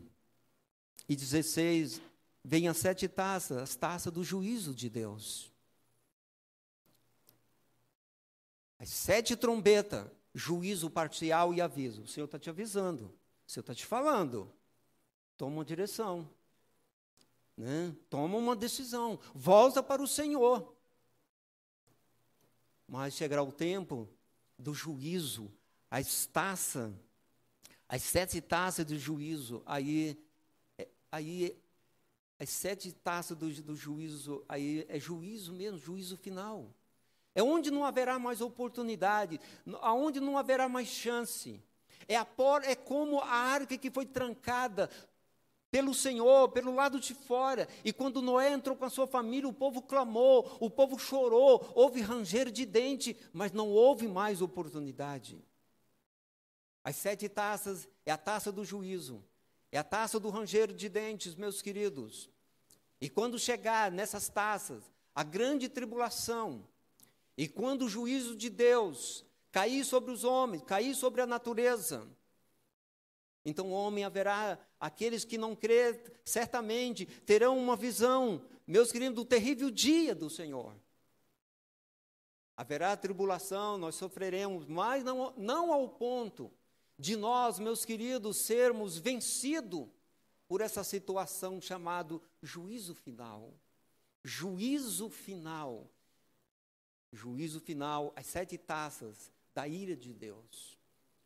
e 1.08 1.16
16, 1.16 2.00
vem 2.44 2.68
as 2.68 2.76
sete 2.76 3.08
taças, 3.08 3.58
as 3.58 3.74
taças 3.74 4.12
do 4.12 4.22
juízo 4.22 4.74
de 4.74 4.88
Deus. 4.88 5.50
As 8.80 8.88
sete 8.88 9.36
trombetas, 9.36 10.10
juízo 10.34 10.88
parcial 10.88 11.52
e 11.52 11.60
aviso. 11.60 12.02
O 12.02 12.08
Senhor 12.08 12.24
está 12.24 12.38
te 12.38 12.48
avisando, 12.48 13.14
o 13.46 13.50
Senhor 13.50 13.60
está 13.60 13.74
te 13.74 13.84
falando. 13.84 14.50
Toma 15.36 15.56
uma 15.56 15.64
direção. 15.66 16.26
Né? 17.54 17.94
Toma 18.08 18.38
uma 18.38 18.56
decisão, 18.56 19.20
volta 19.34 19.82
para 19.82 20.00
o 20.00 20.06
Senhor. 20.08 20.74
Mas 22.88 23.12
chegará 23.12 23.42
o 23.42 23.52
tempo 23.52 24.08
do 24.58 24.72
juízo, 24.72 25.52
as 25.90 26.24
taças, 26.24 26.90
as 27.86 28.02
sete 28.02 28.40
taças 28.40 28.86
do 28.86 28.98
juízo, 28.98 29.62
aí, 29.66 30.18
é, 30.78 30.88
aí 31.12 31.62
as 32.38 32.48
sete 32.48 32.92
taças 32.92 33.36
do, 33.36 33.52
do 33.62 33.76
juízo, 33.76 34.42
aí 34.48 34.86
é 34.88 34.98
juízo 34.98 35.52
mesmo, 35.52 35.78
juízo 35.78 36.16
final. 36.16 36.74
É 37.34 37.42
onde 37.42 37.70
não 37.70 37.84
haverá 37.84 38.18
mais 38.18 38.40
oportunidade, 38.40 39.40
aonde 39.80 40.20
não 40.20 40.36
haverá 40.36 40.68
mais 40.68 40.88
chance. 40.88 41.62
É, 42.08 42.16
a 42.16 42.24
por, 42.24 42.64
é 42.64 42.74
como 42.74 43.20
a 43.20 43.28
arca 43.28 43.78
que 43.78 43.90
foi 43.90 44.04
trancada 44.04 44.90
pelo 45.70 45.94
Senhor, 45.94 46.48
pelo 46.48 46.74
lado 46.74 46.98
de 46.98 47.14
fora. 47.14 47.68
E 47.84 47.92
quando 47.92 48.20
Noé 48.20 48.52
entrou 48.52 48.76
com 48.76 48.84
a 48.84 48.90
sua 48.90 49.06
família, 49.06 49.48
o 49.48 49.52
povo 49.52 49.80
clamou, 49.82 50.56
o 50.60 50.68
povo 50.68 50.98
chorou, 50.98 51.70
houve 51.74 52.00
ranger 52.00 52.50
de 52.50 52.66
dente, 52.66 53.16
mas 53.32 53.52
não 53.52 53.68
houve 53.68 54.08
mais 54.08 54.42
oportunidade. 54.42 55.40
As 56.82 56.96
sete 56.96 57.28
taças 57.28 57.88
é 58.04 58.10
a 58.10 58.18
taça 58.18 58.50
do 58.50 58.64
juízo, 58.64 59.22
é 59.70 59.78
a 59.78 59.84
taça 59.84 60.18
do 60.18 60.30
ranger 60.30 60.72
de 60.72 60.88
dentes, 60.88 61.36
meus 61.36 61.62
queridos. 61.62 62.28
E 63.00 63.08
quando 63.08 63.38
chegar 63.38 63.92
nessas 63.92 64.28
taças 64.28 64.82
a 65.14 65.22
grande 65.22 65.68
tribulação, 65.68 66.66
e 67.36 67.48
quando 67.48 67.86
o 67.86 67.88
juízo 67.88 68.36
de 68.36 68.50
Deus 68.50 69.24
cair 69.50 69.84
sobre 69.84 70.10
os 70.10 70.24
homens, 70.24 70.62
cair 70.62 70.94
sobre 70.94 71.20
a 71.20 71.26
natureza, 71.26 72.08
então, 73.44 73.68
o 73.68 73.72
homem 73.72 74.04
haverá 74.04 74.58
aqueles 74.78 75.24
que 75.24 75.38
não 75.38 75.56
crê, 75.56 76.02
certamente 76.24 77.06
terão 77.06 77.58
uma 77.58 77.74
visão, 77.74 78.44
meus 78.66 78.92
queridos, 78.92 79.16
do 79.16 79.24
terrível 79.24 79.70
dia 79.70 80.14
do 80.14 80.28
Senhor. 80.28 80.74
Haverá 82.56 82.94
tribulação, 82.96 83.78
nós 83.78 83.94
sofreremos, 83.94 84.66
mas 84.66 85.02
não, 85.02 85.32
não 85.38 85.72
ao 85.72 85.88
ponto 85.88 86.52
de 86.98 87.16
nós, 87.16 87.58
meus 87.58 87.84
queridos, 87.84 88.44
sermos 88.44 88.98
vencidos 88.98 89.88
por 90.46 90.60
essa 90.60 90.84
situação 90.84 91.60
chamado 91.60 92.22
juízo 92.42 92.94
final. 92.94 93.54
Juízo 94.22 95.08
final. 95.08 95.90
Juízo 97.12 97.60
final, 97.60 98.12
as 98.16 98.26
sete 98.26 98.56
taças 98.56 99.32
da 99.54 99.66
ira 99.66 99.96
de 99.96 100.12
Deus 100.12 100.80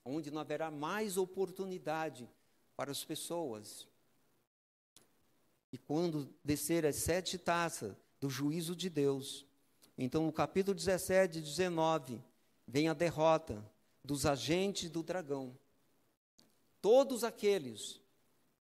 onde 0.04 0.30
não 0.30 0.40
haverá 0.40 0.70
mais 0.70 1.16
oportunidade 1.16 2.28
para 2.76 2.90
as 2.90 3.04
pessoas. 3.04 3.88
E 5.72 5.78
quando 5.78 6.28
descer 6.44 6.84
as 6.84 6.96
sete 6.96 7.38
taças 7.38 7.96
do 8.20 8.28
juízo 8.28 8.76
de 8.76 8.90
Deus, 8.90 9.46
então 9.96 10.26
no 10.26 10.32
capítulo 10.32 10.74
17 10.74 11.38
e 11.38 11.42
19, 11.42 12.20
vem 12.66 12.88
a 12.88 12.94
derrota 12.94 13.64
dos 14.04 14.26
agentes 14.26 14.90
do 14.90 15.02
dragão. 15.02 15.56
Todos 16.82 17.24
aqueles 17.24 18.00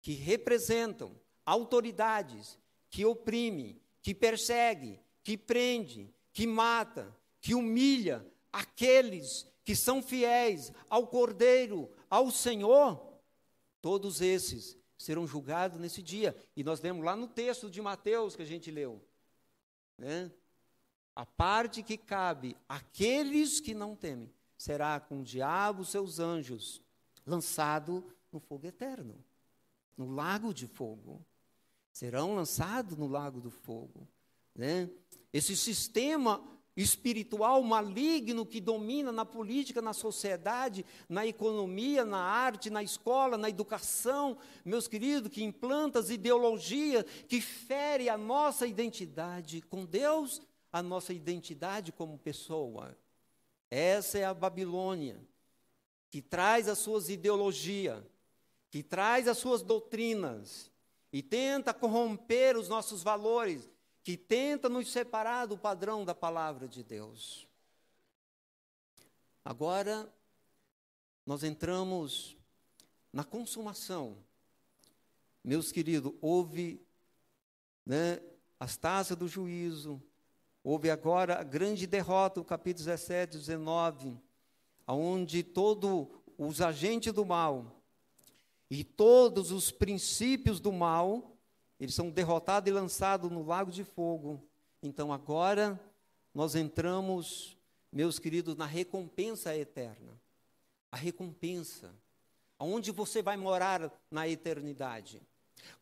que 0.01 0.13
representam 0.13 1.19
autoridades 1.45 2.57
que 2.89 3.03
oprimem, 3.05 3.79
que 4.01 4.15
persegue, 4.15 4.99
que 5.23 5.37
prende, 5.37 6.13
que 6.37 6.45
mata, 6.45 7.11
que 7.41 7.55
humilha 7.55 8.23
aqueles 8.53 9.47
que 9.63 9.75
são 9.75 10.03
fiéis 10.03 10.71
ao 10.87 11.07
Cordeiro, 11.07 11.89
ao 12.07 12.29
Senhor, 12.29 13.19
todos 13.81 14.21
esses 14.21 14.77
serão 14.95 15.25
julgados 15.25 15.79
nesse 15.79 15.99
dia. 15.99 16.35
E 16.55 16.63
nós 16.63 16.79
lemos 16.79 17.03
lá 17.03 17.15
no 17.15 17.27
texto 17.27 17.71
de 17.71 17.81
Mateus 17.81 18.35
que 18.35 18.43
a 18.43 18.45
gente 18.45 18.69
leu. 18.69 19.03
Né? 19.97 20.31
A 21.15 21.25
parte 21.25 21.81
que 21.81 21.97
cabe 21.97 22.55
àqueles 22.69 23.59
que 23.59 23.73
não 23.73 23.95
temem 23.95 24.31
será 24.55 24.99
com 24.99 25.21
o 25.21 25.23
diabo, 25.23 25.83
seus 25.83 26.19
anjos, 26.19 26.83
lançado 27.25 28.05
no 28.31 28.39
fogo 28.39 28.67
eterno, 28.67 29.25
no 29.97 30.13
lago 30.13 30.53
de 30.53 30.67
fogo. 30.67 31.25
Serão 31.91 32.35
lançados 32.35 32.95
no 32.95 33.07
lago 33.07 33.41
do 33.41 33.49
fogo. 33.49 34.07
Né? 34.57 34.89
Esse 35.31 35.55
sistema 35.55 36.43
espiritual 36.75 37.61
maligno 37.63 38.45
que 38.45 38.61
domina 38.61 39.11
na 39.11 39.25
política, 39.25 39.81
na 39.81 39.93
sociedade, 39.93 40.85
na 41.09 41.25
economia, 41.25 42.05
na 42.05 42.19
arte, 42.19 42.69
na 42.69 42.83
escola, 42.83 43.37
na 43.37 43.49
educação, 43.49 44.37
meus 44.63 44.87
queridos, 44.87 45.31
que 45.31 45.43
implanta 45.43 45.99
as 45.99 46.09
ideologias 46.09 47.03
que 47.27 47.41
fere 47.41 48.09
a 48.09 48.17
nossa 48.17 48.67
identidade 48.67 49.61
com 49.61 49.85
Deus, 49.85 50.41
a 50.71 50.83
nossa 50.83 51.13
identidade 51.13 51.91
como 51.91 52.19
pessoa. 52.19 52.95
Essa 53.71 54.19
é 54.19 54.25
a 54.25 54.33
Babilônia, 54.33 55.19
que 56.09 56.21
traz 56.21 56.67
as 56.67 56.77
suas 56.77 57.09
ideologias, 57.09 58.03
que 58.69 58.83
traz 58.83 59.27
as 59.27 59.39
suas 59.39 59.63
doutrinas 59.63 60.71
e 61.11 61.23
tenta 61.23 61.73
corromper 61.73 62.55
os 62.55 62.69
nossos 62.69 63.01
valores, 63.01 63.67
que 64.07 64.15
tenta 64.15 64.69
nos 64.69 64.89
separar 64.89 65.47
do 65.47 65.57
padrão 65.57 66.05
da 66.05 66.15
palavra 66.15 66.65
de 66.65 66.81
Deus. 66.81 67.45
Agora, 69.43 70.09
nós 71.25 71.43
entramos 71.43 72.37
na 73.11 73.25
consumação. 73.25 74.17
Meus 75.43 75.73
queridos, 75.73 76.13
houve 76.21 76.81
né, 77.85 78.21
as 78.57 78.77
taças 78.77 79.17
do 79.17 79.27
juízo, 79.27 80.01
houve 80.63 80.89
agora 80.89 81.37
a 81.37 81.43
grande 81.43 81.85
derrota, 81.85 82.39
o 82.39 82.45
capítulo 82.45 82.85
17, 82.85 83.37
19, 83.37 84.17
onde 84.87 85.43
todos 85.43 86.07
os 86.37 86.61
agentes 86.61 87.11
do 87.11 87.25
mal 87.25 87.83
e 88.69 88.85
todos 88.85 89.51
os 89.51 89.69
princípios 89.69 90.61
do 90.61 90.71
mal 90.71 91.36
eles 91.79 91.93
são 91.93 92.09
derrotados 92.09 92.69
e 92.69 92.73
lançados 92.73 93.31
no 93.31 93.45
lago 93.45 93.71
de 93.71 93.83
fogo. 93.83 94.41
Então 94.81 95.13
agora 95.13 95.79
nós 96.33 96.55
entramos, 96.55 97.57
meus 97.91 98.19
queridos, 98.19 98.55
na 98.55 98.65
recompensa 98.65 99.55
eterna. 99.55 100.19
A 100.91 100.97
recompensa. 100.97 101.93
Aonde 102.59 102.91
você 102.91 103.21
vai 103.21 103.37
morar 103.37 103.91
na 104.09 104.27
eternidade? 104.27 105.21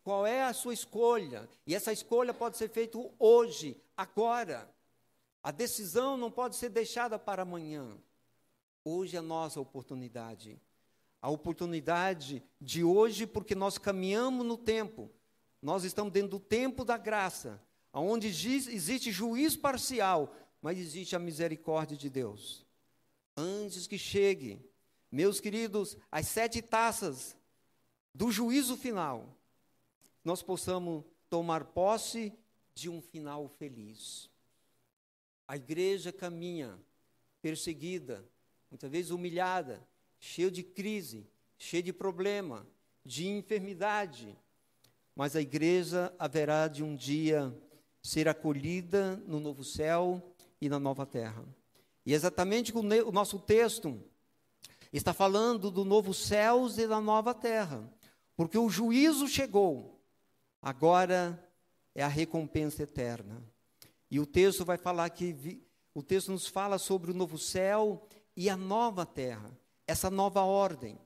Qual 0.04 0.26
é 0.26 0.44
a 0.44 0.54
sua 0.54 0.74
escolha? 0.74 1.48
E 1.66 1.74
essa 1.74 1.94
escolha 1.94 2.34
pode 2.34 2.58
ser 2.58 2.70
feita 2.70 2.98
hoje, 3.20 3.78
agora. 3.96 4.70
A 5.42 5.52
decisão 5.52 6.18
não 6.18 6.32
pode 6.32 6.56
ser 6.56 6.70
deixada 6.70 7.20
para 7.20 7.44
amanhã. 7.44 7.96
Hoje 8.84 9.16
é 9.16 9.20
a 9.20 9.22
nossa 9.22 9.60
oportunidade. 9.60 10.60
A 11.22 11.30
oportunidade 11.30 12.44
de 12.60 12.84
hoje, 12.84 13.26
porque 13.26 13.56
nós 13.56 13.78
caminhamos 13.78 14.46
no 14.46 14.58
tempo. 14.58 15.10
Nós 15.66 15.84
estamos 15.84 16.14
dentro 16.14 16.30
do 16.30 16.40
tempo 16.40 16.86
da 16.86 16.96
graça, 16.96 17.60
onde 17.92 18.28
existe 18.28 19.12
juízo 19.12 19.58
parcial, 19.58 20.32
mas 20.62 20.78
existe 20.78 21.16
a 21.16 21.20
misericórdia 21.20 21.98
de 21.98 22.08
Deus. 22.08 22.64
Antes 23.36 23.88
que 23.88 23.98
chegue, 23.98 24.64
meus 25.12 25.40
queridos, 25.40 25.98
as 26.12 26.28
sete 26.28 26.62
taças 26.62 27.36
do 28.14 28.32
juízo 28.32 28.78
final, 28.78 29.36
nós 30.24 30.44
possamos 30.44 31.04
tomar 31.32 31.64
posse 31.64 32.32
de 32.76 32.88
um 32.88 33.02
final 33.02 33.50
feliz. 33.50 34.30
A 35.48 35.58
igreja 35.58 36.14
caminha 36.14 36.80
perseguida, 37.42 38.24
muitas 38.70 38.92
vezes 38.92 39.10
humilhada, 39.10 39.84
cheia 40.20 40.52
de 40.52 40.62
crise, 40.62 41.28
cheia 41.58 41.82
de 41.82 41.92
problema, 41.92 42.68
de 43.04 43.28
enfermidade, 43.28 44.38
mas 45.16 45.36
a 45.36 45.42
igreja 45.42 46.14
haverá 46.20 46.68
de 46.68 46.84
um 46.84 46.96
dia 46.96 47.56
ser 48.02 48.28
acolhida 48.28 49.16
no 49.26 49.40
novo 49.40 49.64
céu 49.64 50.36
e 50.60 50.68
na 50.68 50.80
nova 50.80 51.06
terra. 51.06 51.44
E 52.06 52.14
exatamente 52.14 52.72
o 52.76 53.12
nosso 53.12 53.40
texto 53.40 54.00
está 54.92 55.14
falando 55.14 55.72
do 55.72 55.84
novo 55.84 56.14
céu 56.14 56.68
e 56.78 56.88
da 56.88 57.02
nova 57.02 57.34
terra, 57.34 57.84
porque 58.36 58.58
o 58.58 58.70
juízo 58.70 59.28
chegou, 59.28 60.00
agora 60.62 61.42
é 61.96 62.04
a 62.04 62.08
recompensa 62.08 62.84
eterna. 62.84 63.42
E 64.12 64.20
o 64.20 64.26
texto 64.26 64.64
vai 64.64 64.78
falar 64.78 65.10
que 65.10 65.64
o 65.94 66.04
texto 66.04 66.32
nos 66.32 66.46
fala 66.46 66.78
sobre 66.78 67.12
o 67.12 67.14
novo 67.14 67.38
céu 67.38 68.06
e 68.36 68.50
a 68.50 68.58
nova 68.58 69.06
terra, 69.06 69.50
essa 69.88 70.10
nova 70.10 70.42
ordem. 70.42 71.00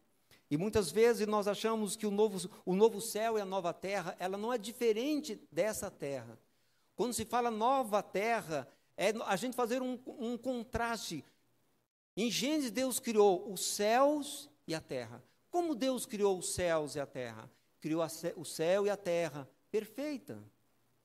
E 0.49 0.57
muitas 0.57 0.91
vezes 0.91 1.27
nós 1.27 1.47
achamos 1.47 1.95
que 1.95 2.07
o 2.07 2.11
novo, 2.11 2.49
o 2.65 2.73
novo 2.73 2.99
céu 2.99 3.37
e 3.37 3.41
a 3.41 3.45
nova 3.45 3.71
terra, 3.71 4.15
ela 4.19 4.37
não 4.37 4.51
é 4.51 4.57
diferente 4.57 5.39
dessa 5.51 5.91
terra. 5.91 6.39
Quando 6.95 7.13
se 7.13 7.23
fala 7.23 7.51
nova 7.51 8.01
terra, 8.01 8.67
é 8.97 9.13
a 9.25 9.35
gente 9.35 9.55
fazer 9.55 9.81
um, 9.81 9.99
um 10.07 10.37
contraste. 10.37 11.23
Em 12.17 12.29
Gênesis, 12.29 12.71
Deus 12.71 12.99
criou 12.99 13.51
os 13.51 13.63
céus 13.63 14.49
e 14.67 14.73
a 14.73 14.81
terra. 14.81 15.23
Como 15.49 15.75
Deus 15.75 16.05
criou 16.05 16.37
os 16.37 16.53
céus 16.53 16.95
e 16.95 16.99
a 16.99 17.05
terra? 17.05 17.49
Criou 17.79 18.01
a, 18.01 18.07
o 18.35 18.43
céu 18.43 18.85
e 18.85 18.89
a 18.89 18.97
terra 18.97 19.47
perfeita. 19.71 20.43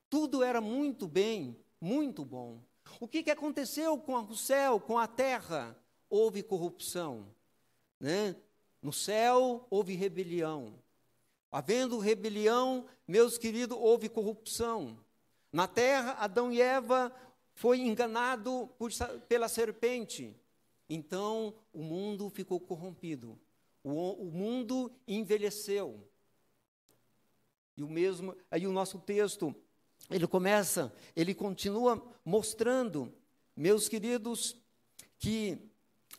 Tudo 0.09 0.43
era 0.43 0.59
muito 0.59 1.07
bem, 1.07 1.55
muito 1.79 2.25
bom. 2.25 2.59
O 2.99 3.07
que, 3.07 3.23
que 3.23 3.31
aconteceu 3.31 3.97
com 3.97 4.15
o 4.15 4.35
céu, 4.35 4.79
com 4.79 4.97
a 4.97 5.07
terra? 5.07 5.77
Houve 6.09 6.43
corrupção. 6.43 7.27
Né? 7.99 8.35
No 8.85 8.93
céu 8.93 9.65
houve 9.71 9.95
rebelião. 9.95 10.75
Havendo 11.51 11.97
rebelião, 11.97 12.85
meus 13.07 13.35
queridos, 13.35 13.75
houve 13.75 14.07
corrupção. 14.07 14.95
Na 15.51 15.67
terra, 15.67 16.11
Adão 16.19 16.51
e 16.51 16.61
Eva 16.61 17.11
foi 17.55 17.79
enganado 17.79 18.69
por, 18.77 18.91
pela 19.27 19.49
serpente. 19.49 20.39
Então, 20.87 21.55
o 21.73 21.81
mundo 21.81 22.29
ficou 22.29 22.59
corrompido. 22.59 23.39
O, 23.83 24.27
o 24.27 24.31
mundo 24.31 24.91
envelheceu. 25.07 26.07
E 27.75 27.81
o 27.81 27.89
mesmo, 27.89 28.37
aí 28.51 28.67
o 28.67 28.71
nosso 28.71 28.99
texto, 28.99 29.55
ele 30.11 30.27
começa, 30.27 30.93
ele 31.15 31.33
continua 31.33 32.07
mostrando, 32.23 33.11
meus 33.55 33.89
queridos, 33.89 34.55
que 35.17 35.57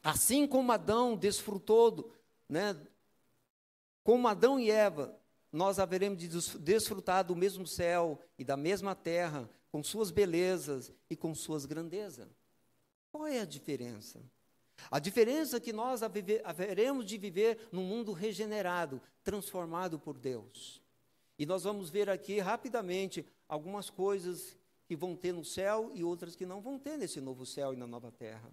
assim 0.02 0.48
como 0.48 0.72
Adão 0.72 1.16
desfrutou 1.16 2.10
né, 2.48 2.76
como 4.02 4.28
Adão 4.28 4.58
e 4.58 4.70
Eva, 4.70 5.18
nós 5.52 5.78
haveremos 5.78 6.18
de 6.18 6.28
desfrutar 6.58 7.24
do 7.24 7.34
mesmo 7.34 7.66
céu 7.66 8.20
e 8.38 8.44
da 8.44 8.56
mesma 8.56 8.94
terra, 8.94 9.48
com 9.70 9.82
suas 9.82 10.10
belezas 10.10 10.92
e 11.10 11.16
com 11.16 11.34
suas 11.34 11.66
grandezas. 11.66 12.28
Qual 13.10 13.26
é 13.26 13.40
a 13.40 13.44
diferença? 13.44 14.22
A 14.90 14.98
diferença 14.98 15.56
é 15.56 15.60
que 15.60 15.72
nós 15.72 16.02
haveremos 16.02 17.04
de 17.04 17.18
viver 17.18 17.68
num 17.72 17.84
mundo 17.84 18.12
regenerado, 18.12 19.00
transformado 19.24 19.98
por 19.98 20.18
Deus. 20.18 20.82
E 21.38 21.44
nós 21.44 21.64
vamos 21.64 21.90
ver 21.90 22.08
aqui 22.08 22.38
rapidamente 22.38 23.26
algumas 23.48 23.90
coisas 23.90 24.56
que 24.86 24.94
vão 24.94 25.16
ter 25.16 25.32
no 25.32 25.44
céu 25.44 25.90
e 25.94 26.04
outras 26.04 26.36
que 26.36 26.46
não 26.46 26.60
vão 26.60 26.78
ter 26.78 26.96
nesse 26.96 27.20
novo 27.20 27.44
céu 27.44 27.74
e 27.74 27.76
na 27.76 27.86
nova 27.86 28.12
terra. 28.12 28.50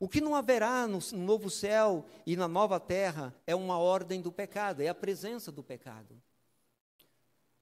O 0.00 0.08
que 0.08 0.18
não 0.18 0.34
haverá 0.34 0.88
no 0.88 0.98
novo 1.12 1.50
céu 1.50 2.06
e 2.24 2.34
na 2.34 2.48
nova 2.48 2.80
terra 2.80 3.36
é 3.46 3.54
uma 3.54 3.76
ordem 3.76 4.22
do 4.22 4.32
pecado, 4.32 4.80
é 4.80 4.88
a 4.88 4.94
presença 4.94 5.52
do 5.52 5.62
pecado. 5.62 6.20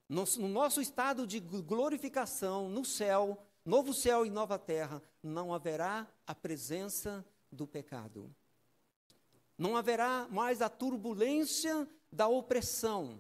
No, 0.09 0.23
no 0.39 0.49
nosso 0.49 0.81
estado 0.81 1.27
de 1.27 1.41
glorificação, 1.41 2.69
no 2.69 2.85
céu, 2.85 3.45
novo 3.65 3.93
céu 3.93 4.25
e 4.25 4.31
nova 4.31 4.57
terra, 4.57 5.03
não 5.21 5.53
haverá 5.53 6.07
a 6.25 6.33
presença 6.33 7.27
do 7.51 7.67
pecado. 7.67 8.33
Não 9.59 9.77
haverá 9.77 10.29
mais 10.31 10.63
a 10.63 10.69
turbulência 10.69 11.89
da 12.11 12.29
opressão, 12.29 13.19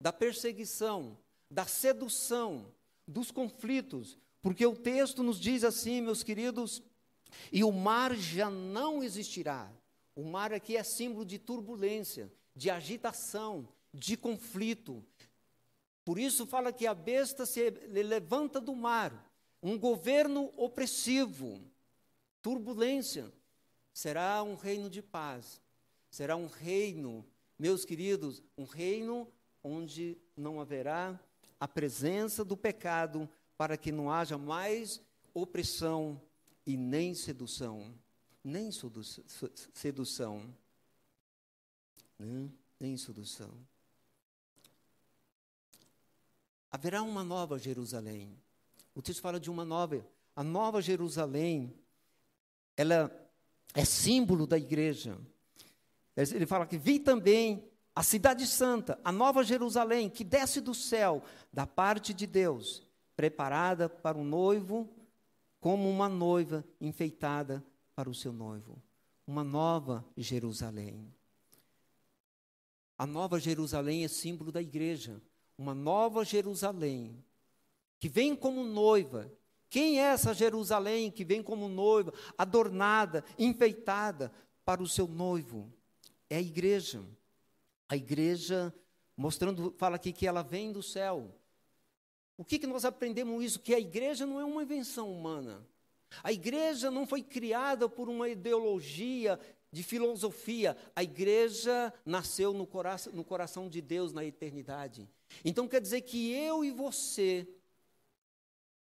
da 0.00 0.12
perseguição, 0.12 1.18
da 1.50 1.66
sedução, 1.66 2.72
dos 3.08 3.32
conflitos, 3.32 4.16
porque 4.40 4.64
o 4.64 4.76
texto 4.76 5.20
nos 5.20 5.38
diz 5.38 5.64
assim, 5.64 6.00
meus 6.00 6.22
queridos, 6.22 6.80
e 7.52 7.62
o 7.64 7.72
mar 7.72 8.14
já 8.14 8.50
não 8.50 9.02
existirá. 9.02 9.70
O 10.14 10.24
mar 10.24 10.52
aqui 10.52 10.76
é 10.76 10.82
símbolo 10.82 11.24
de 11.24 11.38
turbulência, 11.38 12.30
de 12.54 12.70
agitação, 12.70 13.68
de 13.92 14.16
conflito. 14.16 15.04
Por 16.04 16.18
isso 16.18 16.46
fala 16.46 16.72
que 16.72 16.86
a 16.86 16.94
besta 16.94 17.46
se 17.46 17.70
levanta 17.70 18.60
do 18.60 18.74
mar, 18.74 19.30
um 19.62 19.78
governo 19.78 20.52
opressivo, 20.56 21.60
turbulência. 22.42 23.32
Será 23.92 24.42
um 24.42 24.54
reino 24.54 24.88
de 24.88 25.02
paz. 25.02 25.60
Será 26.10 26.36
um 26.36 26.46
reino, 26.46 27.24
meus 27.58 27.84
queridos, 27.84 28.42
um 28.58 28.64
reino 28.64 29.28
onde 29.62 30.18
não 30.36 30.60
haverá 30.60 31.20
a 31.58 31.68
presença 31.68 32.44
do 32.44 32.56
pecado, 32.56 33.28
para 33.56 33.76
que 33.76 33.92
não 33.92 34.10
haja 34.10 34.38
mais 34.38 35.00
opressão 35.34 36.20
e 36.66 36.76
nem 36.76 37.14
sedução. 37.14 37.94
Nem 38.42 38.70
sedução. 39.74 40.54
Né? 42.18 42.50
Nem 42.78 42.96
sedução. 42.96 43.50
Haverá 46.70 47.02
uma 47.02 47.24
nova 47.24 47.58
Jerusalém. 47.58 48.36
O 48.94 49.02
texto 49.02 49.20
fala 49.20 49.40
de 49.40 49.50
uma 49.50 49.64
nova. 49.64 50.06
A 50.36 50.42
nova 50.42 50.80
Jerusalém, 50.80 51.74
ela 52.76 53.10
é 53.74 53.84
símbolo 53.84 54.46
da 54.46 54.56
igreja. 54.56 55.18
Ele 56.16 56.46
fala 56.46 56.66
que 56.66 56.78
vi 56.78 56.98
também 56.98 57.68
a 57.94 58.02
cidade 58.02 58.46
santa, 58.46 58.98
a 59.04 59.10
nova 59.10 59.42
Jerusalém, 59.42 60.08
que 60.08 60.22
desce 60.22 60.60
do 60.60 60.74
céu, 60.74 61.22
da 61.52 61.66
parte 61.66 62.14
de 62.14 62.26
Deus, 62.26 62.82
preparada 63.16 63.88
para 63.88 64.16
o 64.16 64.24
noivo, 64.24 64.88
como 65.60 65.88
uma 65.88 66.08
noiva 66.08 66.64
enfeitada 66.80 67.64
para 67.94 68.08
o 68.08 68.14
seu 68.14 68.32
noivo. 68.32 68.82
Uma 69.26 69.44
nova 69.44 70.04
Jerusalém. 70.16 71.14
A 72.96 73.06
nova 73.06 73.38
Jerusalém 73.38 74.04
é 74.04 74.08
símbolo 74.08 74.50
da 74.50 74.60
igreja. 74.60 75.22
Uma 75.56 75.74
nova 75.74 76.24
Jerusalém, 76.24 77.22
que 77.98 78.08
vem 78.08 78.34
como 78.34 78.64
noiva. 78.64 79.30
Quem 79.68 80.00
é 80.00 80.04
essa 80.04 80.34
Jerusalém 80.34 81.10
que 81.10 81.24
vem 81.24 81.42
como 81.42 81.68
noiva, 81.68 82.12
adornada, 82.36 83.22
enfeitada 83.38 84.32
para 84.64 84.82
o 84.82 84.88
seu 84.88 85.06
noivo? 85.06 85.70
É 86.28 86.36
a 86.36 86.40
igreja. 86.40 87.02
A 87.88 87.96
igreja, 87.96 88.74
mostrando, 89.16 89.74
fala 89.76 89.96
aqui 89.96 90.12
que 90.12 90.26
ela 90.26 90.42
vem 90.42 90.72
do 90.72 90.82
céu. 90.82 91.38
O 92.40 92.44
que, 92.44 92.58
que 92.58 92.66
nós 92.66 92.86
aprendemos 92.86 93.44
isso? 93.44 93.60
Que 93.60 93.74
a 93.74 93.78
igreja 93.78 94.24
não 94.24 94.40
é 94.40 94.44
uma 94.46 94.62
invenção 94.62 95.12
humana. 95.12 95.62
A 96.22 96.32
igreja 96.32 96.90
não 96.90 97.06
foi 97.06 97.22
criada 97.22 97.86
por 97.86 98.08
uma 98.08 98.30
ideologia 98.30 99.38
de 99.70 99.82
filosofia. 99.82 100.74
A 100.96 101.02
igreja 101.02 101.92
nasceu 102.02 102.54
no 102.54 102.66
coração, 102.66 103.12
no 103.12 103.22
coração 103.22 103.68
de 103.68 103.82
Deus 103.82 104.14
na 104.14 104.24
eternidade. 104.24 105.06
Então 105.44 105.68
quer 105.68 105.82
dizer 105.82 106.00
que 106.00 106.32
eu 106.32 106.64
e 106.64 106.70
você 106.70 107.46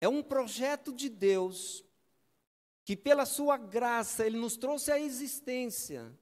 é 0.00 0.08
um 0.08 0.22
projeto 0.22 0.92
de 0.92 1.08
Deus 1.08 1.84
que, 2.84 2.96
pela 2.96 3.26
sua 3.26 3.56
graça, 3.56 4.24
Ele 4.24 4.38
nos 4.38 4.56
trouxe 4.56 4.92
à 4.92 5.00
existência. 5.00 6.16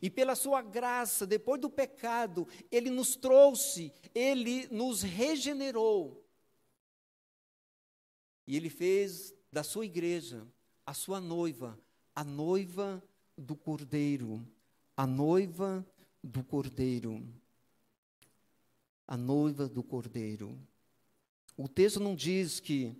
E 0.00 0.08
pela 0.08 0.34
sua 0.34 0.62
graça, 0.62 1.26
depois 1.26 1.60
do 1.60 1.70
pecado, 1.70 2.46
ele 2.70 2.90
nos 2.90 3.16
trouxe, 3.16 3.92
ele 4.14 4.66
nos 4.68 5.02
regenerou. 5.02 6.24
E 8.46 8.56
ele 8.56 8.70
fez 8.70 9.34
da 9.52 9.62
sua 9.62 9.86
igreja 9.86 10.46
a 10.86 10.92
sua 10.92 11.20
noiva, 11.20 11.78
a 12.14 12.24
noiva 12.24 13.02
do 13.36 13.56
Cordeiro, 13.56 14.46
a 14.96 15.06
noiva 15.06 15.86
do 16.22 16.42
Cordeiro. 16.42 17.22
A 19.06 19.18
noiva 19.18 19.68
do 19.68 19.82
Cordeiro. 19.82 20.58
O 21.58 21.68
texto 21.68 22.00
não 22.00 22.14
diz 22.14 22.58
que 22.58 22.96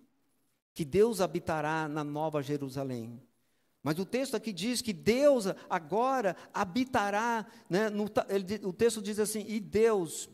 que 0.74 0.84
Deus 0.84 1.20
habitará 1.20 1.88
na 1.88 2.02
nova 2.02 2.42
Jerusalém. 2.42 3.22
Mas 3.84 3.98
o 3.98 4.06
texto 4.06 4.34
aqui 4.34 4.50
diz 4.50 4.80
que 4.80 4.94
Deus 4.94 5.44
agora 5.68 6.34
habitará, 6.54 7.46
né, 7.68 7.90
no, 7.90 8.06
ele, 8.30 8.66
o 8.66 8.72
texto 8.72 9.02
diz 9.02 9.18
assim: 9.18 9.44
e 9.46 9.60
Deus, 9.60 10.30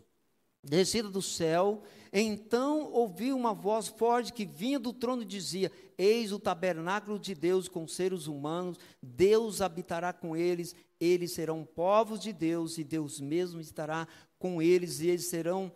descido 0.63 1.11
do 1.11 1.21
céu, 1.21 1.83
então 2.13 2.93
ouviu 2.93 3.37
uma 3.37 3.53
voz 3.53 3.89
forte 3.89 4.33
que 4.33 4.47
vinha 4.47 4.79
do 4.79 4.93
trono 4.93 5.23
e 5.23 5.27
dizia: 5.27 5.73
Eis 5.99 6.31
o 6.31 6.39
tabernáculo 6.39 7.19
de 7.19 7.35
Deus 7.35 7.69
com 7.69 7.89
seres 7.89 8.29
humanos, 8.29 8.79
Deus 9.03 9.61
habitará 9.61 10.13
com 10.13 10.37
eles, 10.37 10.73
eles 11.01 11.33
serão 11.33 11.65
povos 11.65 12.21
de 12.21 12.33
Deus, 12.33 12.79
e 12.79 12.85
Deus 12.85 13.21
mesmo 13.21 13.61
estará 13.61 14.07
com 14.39 14.63
eles, 14.63 15.01
e 15.01 15.09
eles 15.09 15.27
serão 15.27 15.73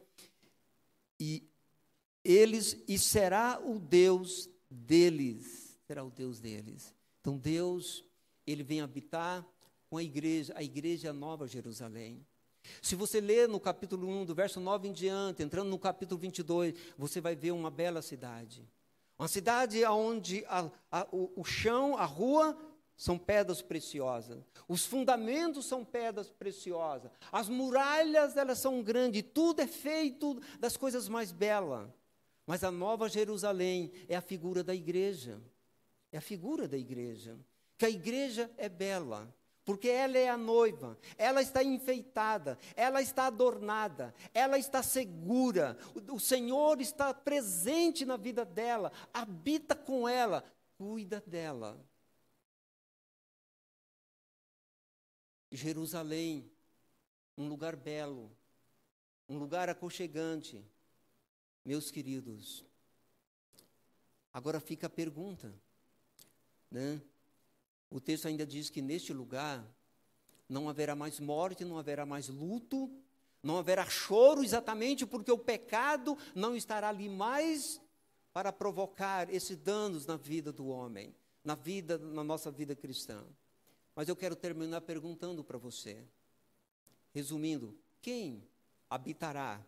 e 1.19 1.43
eles 2.25 2.81
e 2.87 2.97
será 3.01 3.61
o 3.61 3.81
Deus 3.81 4.49
deles, 4.71 5.77
será 5.89 6.05
o 6.05 6.11
Deus 6.11 6.39
deles. 6.39 6.95
Então 7.25 7.39
Deus, 7.39 8.05
ele 8.47 8.63
vem 8.63 8.83
habitar 8.83 9.43
com 9.89 9.97
a 9.97 10.03
igreja, 10.03 10.53
a 10.55 10.63
igreja 10.63 11.11
Nova 11.11 11.47
Jerusalém. 11.47 12.23
Se 12.83 12.95
você 12.95 13.19
ler 13.19 13.49
no 13.49 13.59
capítulo 13.59 14.07
1, 14.07 14.27
do 14.27 14.35
verso 14.35 14.61
9 14.61 14.89
em 14.89 14.93
diante, 14.93 15.43
entrando 15.43 15.71
no 15.71 15.79
capítulo 15.79 16.21
22, 16.21 16.75
você 16.99 17.23
vai 17.23 17.35
ver 17.35 17.53
uma 17.53 17.71
bela 17.71 18.03
cidade. 18.03 18.69
Uma 19.19 19.27
cidade 19.27 19.83
onde 19.87 20.45
a, 20.49 20.71
a, 20.93 21.09
o, 21.11 21.33
o 21.35 21.45
chão, 21.45 21.97
a 21.97 22.05
rua, 22.05 22.55
são 22.95 23.17
pedras 23.17 23.63
preciosas. 23.63 24.45
Os 24.69 24.85
fundamentos 24.85 25.65
são 25.65 25.83
pedras 25.83 26.31
preciosas. 26.31 27.11
As 27.33 27.49
muralhas, 27.49 28.37
elas 28.37 28.59
são 28.59 28.83
grandes. 28.83 29.25
Tudo 29.33 29.63
é 29.63 29.67
feito 29.67 30.39
das 30.61 30.77
coisas 30.77 31.09
mais 31.09 31.33
belas. 31.33 31.89
Mas 32.47 32.63
a 32.63 32.71
Nova 32.71 33.09
Jerusalém 33.09 33.91
é 34.11 34.15
a 34.15 34.21
figura 34.21 34.63
da 34.63 34.75
igreja 34.75 35.41
é 36.15 36.19
a 36.19 36.21
figura 36.21 36.69
da 36.69 36.79
igreja. 36.79 37.37
Que 37.77 37.87
a 37.87 37.91
igreja 37.91 38.49
é 38.57 38.69
bela, 38.69 39.35
porque 39.65 39.89
ela 39.89 40.17
é 40.17 40.29
a 40.29 40.37
noiva, 40.37 40.97
ela 41.19 41.43
está 41.43 41.61
enfeitada, 41.65 42.57
ela 42.77 43.03
está 43.03 43.27
adornada, 43.27 44.15
ela 44.33 44.57
está 44.57 44.81
segura, 44.81 45.77
o, 45.93 46.15
o 46.15 46.21
Senhor 46.21 46.81
está 46.81 47.13
presente 47.13 48.05
na 48.05 48.17
vida 48.17 48.45
dela, 48.45 48.93
habita 49.13 49.75
com 49.75 50.09
ela, 50.09 50.45
cuida 50.79 51.21
dela. 51.27 51.85
Jerusalém, 55.51 56.49
um 57.37 57.49
lugar 57.49 57.75
belo, 57.75 58.31
um 59.29 59.37
lugar 59.37 59.69
aconchegante. 59.69 60.65
Meus 61.65 61.91
queridos, 61.91 62.65
agora 64.33 64.61
fica 64.61 64.87
a 64.87 64.91
pergunta: 64.91 65.53
né? 66.75 67.01
O 67.89 68.01
texto 68.01 68.27
ainda 68.27 68.45
diz 68.45 68.69
que 68.69 68.83
neste 68.83 69.13
lugar 69.13 69.65
não 70.49 70.69
haverá 70.69 70.97
mais 70.97 71.21
morte, 71.21 71.65
não 71.65 71.79
haverá 71.79 72.05
mais 72.05 72.29
luto, 72.29 72.91
não 73.41 73.57
haverá 73.57 73.87
choro, 73.87 74.43
exatamente 74.43 75.07
porque 75.07 75.31
o 75.31 75.39
pecado 75.39 76.19
não 76.35 76.57
estará 76.57 76.89
ali 76.89 77.09
mais 77.09 77.81
para 78.33 78.53
provocar 78.53 79.33
esses 79.33 79.57
danos 79.57 80.05
na 80.05 80.17
vida 80.17 80.53
do 80.53 80.67
homem, 80.67 81.15
na 81.45 81.55
vida, 81.55 81.97
na 81.97 82.25
nossa 82.25 82.51
vida 82.51 82.75
cristã. 82.75 83.25
Mas 83.95 84.09
eu 84.09 84.17
quero 84.17 84.35
terminar 84.35 84.81
perguntando 84.81 85.45
para 85.45 85.57
você, 85.57 86.05
resumindo, 87.13 87.79
quem 88.03 88.43
habitará 88.91 89.65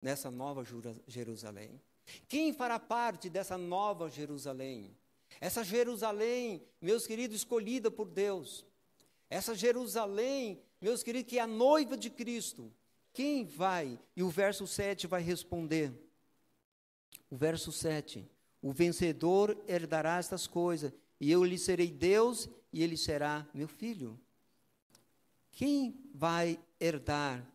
nessa 0.00 0.30
nova 0.30 0.64
Jerusalém? 1.08 1.80
Quem 2.28 2.52
fará 2.52 2.78
parte 2.78 3.28
dessa 3.28 3.58
nova 3.58 4.08
Jerusalém? 4.08 4.96
Essa 5.38 5.62
Jerusalém, 5.62 6.62
meus 6.80 7.06
queridos, 7.06 7.36
escolhida 7.36 7.90
por 7.90 8.08
Deus. 8.08 8.64
Essa 9.28 9.54
Jerusalém, 9.54 10.60
meus 10.80 11.02
queridos, 11.02 11.30
que 11.30 11.38
é 11.38 11.42
a 11.42 11.46
noiva 11.46 11.96
de 11.96 12.10
Cristo. 12.10 12.72
Quem 13.12 13.44
vai? 13.44 13.98
E 14.16 14.22
o 14.22 14.30
verso 14.30 14.66
7 14.66 15.06
vai 15.06 15.22
responder. 15.22 15.92
O 17.30 17.36
verso 17.36 17.70
7. 17.70 18.28
O 18.62 18.72
vencedor 18.72 19.56
herdará 19.68 20.18
estas 20.18 20.46
coisas, 20.46 20.92
e 21.20 21.30
eu 21.30 21.44
lhe 21.44 21.58
serei 21.58 21.90
Deus, 21.90 22.48
e 22.72 22.82
ele 22.82 22.96
será 22.96 23.46
meu 23.54 23.68
filho. 23.68 24.18
Quem 25.52 25.94
vai 26.14 26.58
herdar 26.78 27.46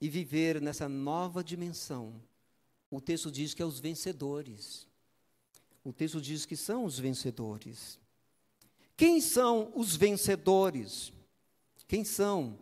e 0.00 0.08
viver 0.08 0.60
nessa 0.60 0.88
nova 0.88 1.42
dimensão? 1.42 2.20
O 2.90 3.00
texto 3.00 3.30
diz 3.30 3.54
que 3.54 3.62
é 3.62 3.66
os 3.66 3.78
vencedores 3.78 4.87
o 5.88 5.92
texto 5.92 6.20
diz 6.20 6.44
que 6.44 6.56
são 6.56 6.84
os 6.84 6.98
vencedores. 6.98 7.98
Quem 8.96 9.20
são 9.20 9.72
os 9.74 9.96
vencedores? 9.96 11.12
Quem 11.86 12.04
são 12.04 12.58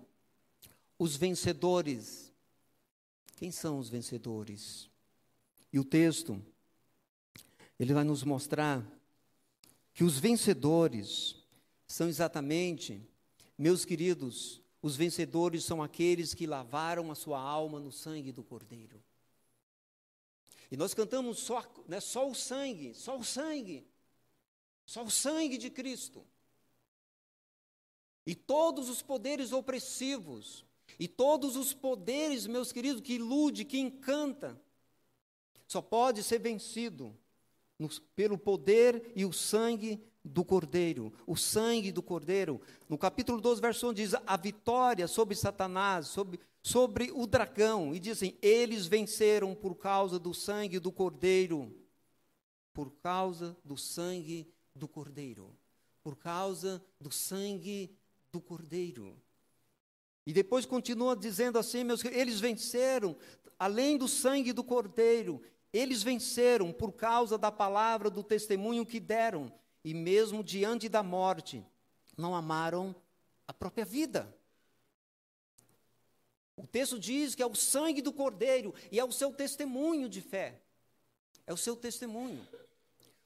os 0.98 1.16
vencedores? 1.16 2.32
Quem 3.36 3.50
são 3.50 3.78
os 3.78 3.88
vencedores? 3.88 4.88
E 5.72 5.78
o 5.78 5.84
texto, 5.84 6.40
ele 7.78 7.92
vai 7.92 8.04
nos 8.04 8.22
mostrar 8.22 8.84
que 9.92 10.04
os 10.04 10.18
vencedores 10.18 11.36
são 11.86 12.08
exatamente, 12.08 13.02
meus 13.58 13.84
queridos, 13.84 14.62
Os 14.86 14.94
vencedores 14.94 15.64
são 15.64 15.82
aqueles 15.82 16.32
que 16.32 16.46
lavaram 16.46 17.10
a 17.10 17.16
sua 17.16 17.40
alma 17.40 17.80
no 17.80 17.90
sangue 17.90 18.30
do 18.30 18.44
Cordeiro. 18.44 19.02
E 20.70 20.76
nós 20.76 20.94
cantamos 20.94 21.38
só, 21.38 21.64
né, 21.86 22.00
só 22.00 22.28
o 22.28 22.34
sangue, 22.34 22.94
só 22.94 23.16
o 23.16 23.24
sangue, 23.24 23.86
só 24.84 25.04
o 25.04 25.10
sangue 25.10 25.58
de 25.58 25.70
Cristo. 25.70 26.26
E 28.26 28.34
todos 28.34 28.88
os 28.88 29.02
poderes 29.02 29.52
opressivos, 29.52 30.64
e 30.98 31.06
todos 31.06 31.56
os 31.56 31.72
poderes, 31.72 32.46
meus 32.46 32.72
queridos, 32.72 33.00
que 33.00 33.14
ilude, 33.14 33.64
que 33.64 33.78
encanta, 33.78 34.60
só 35.68 35.80
pode 35.80 36.22
ser 36.22 36.38
vencido 36.38 37.16
no, 37.78 37.88
pelo 38.14 38.38
poder 38.38 39.12
e 39.14 39.24
o 39.24 39.32
sangue 39.32 40.02
do 40.24 40.44
Cordeiro. 40.44 41.12
O 41.26 41.36
sangue 41.36 41.92
do 41.92 42.02
Cordeiro. 42.02 42.60
No 42.88 42.98
capítulo 42.98 43.40
12, 43.40 43.60
verso 43.60 43.88
1 43.90 43.94
diz: 43.94 44.14
a 44.14 44.36
vitória 44.36 45.06
sobre 45.06 45.34
Satanás, 45.34 46.08
sobre, 46.08 46.40
sobre 46.66 47.12
o 47.12 47.28
dragão. 47.28 47.94
E 47.94 48.00
dizem: 48.00 48.36
eles 48.42 48.88
venceram 48.88 49.54
por 49.54 49.76
causa 49.76 50.18
do 50.18 50.34
sangue 50.34 50.80
do 50.80 50.90
Cordeiro. 50.90 51.72
Por 52.74 52.90
causa 52.90 53.56
do 53.64 53.76
sangue 53.76 54.52
do 54.74 54.88
Cordeiro. 54.88 55.56
Por 56.02 56.16
causa 56.16 56.84
do 57.00 57.12
sangue 57.12 57.96
do 58.32 58.40
Cordeiro. 58.40 59.16
E 60.26 60.32
depois 60.32 60.66
continua 60.66 61.14
dizendo 61.14 61.56
assim, 61.56 61.84
meus 61.84 62.04
eles 62.04 62.40
venceram, 62.40 63.16
além 63.56 63.96
do 63.96 64.08
sangue 64.08 64.52
do 64.52 64.64
Cordeiro, 64.64 65.40
eles 65.72 66.02
venceram 66.02 66.72
por 66.72 66.90
causa 66.92 67.38
da 67.38 67.52
palavra 67.52 68.10
do 68.10 68.24
testemunho 68.24 68.84
que 68.84 68.98
deram, 68.98 69.52
e 69.84 69.94
mesmo 69.94 70.42
diante 70.42 70.88
da 70.88 71.00
morte, 71.00 71.64
não 72.18 72.34
amaram 72.34 72.92
a 73.46 73.54
própria 73.54 73.84
vida. 73.84 74.35
O 76.56 76.66
texto 76.66 76.98
diz 76.98 77.34
que 77.34 77.42
é 77.42 77.46
o 77.46 77.54
sangue 77.54 78.00
do 78.00 78.12
Cordeiro 78.12 78.74
e 78.90 78.98
é 78.98 79.04
o 79.04 79.12
seu 79.12 79.32
testemunho 79.32 80.08
de 80.08 80.20
fé. 80.22 80.60
É 81.46 81.52
o 81.52 81.56
seu 81.56 81.76
testemunho. 81.76 82.46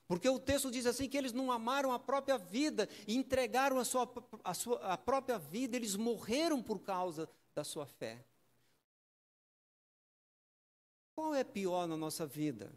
Porque 0.06 0.28
o 0.28 0.40
texto 0.40 0.72
diz 0.72 0.86
assim 0.86 1.08
que 1.08 1.16
eles 1.16 1.32
não 1.32 1.52
amaram 1.52 1.92
a 1.92 1.98
própria 1.98 2.36
vida 2.36 2.88
e 3.06 3.14
entregaram 3.14 3.78
a 3.78 3.84
sua, 3.84 4.12
a 4.42 4.52
sua 4.52 4.78
a 4.78 4.98
própria 4.98 5.38
vida, 5.38 5.76
eles 5.76 5.94
morreram 5.94 6.60
por 6.60 6.80
causa 6.80 7.28
da 7.54 7.62
sua 7.62 7.86
fé. 7.86 8.24
Qual 11.14 11.32
é 11.32 11.44
pior 11.44 11.86
na 11.86 11.96
nossa 11.96 12.26
vida? 12.26 12.72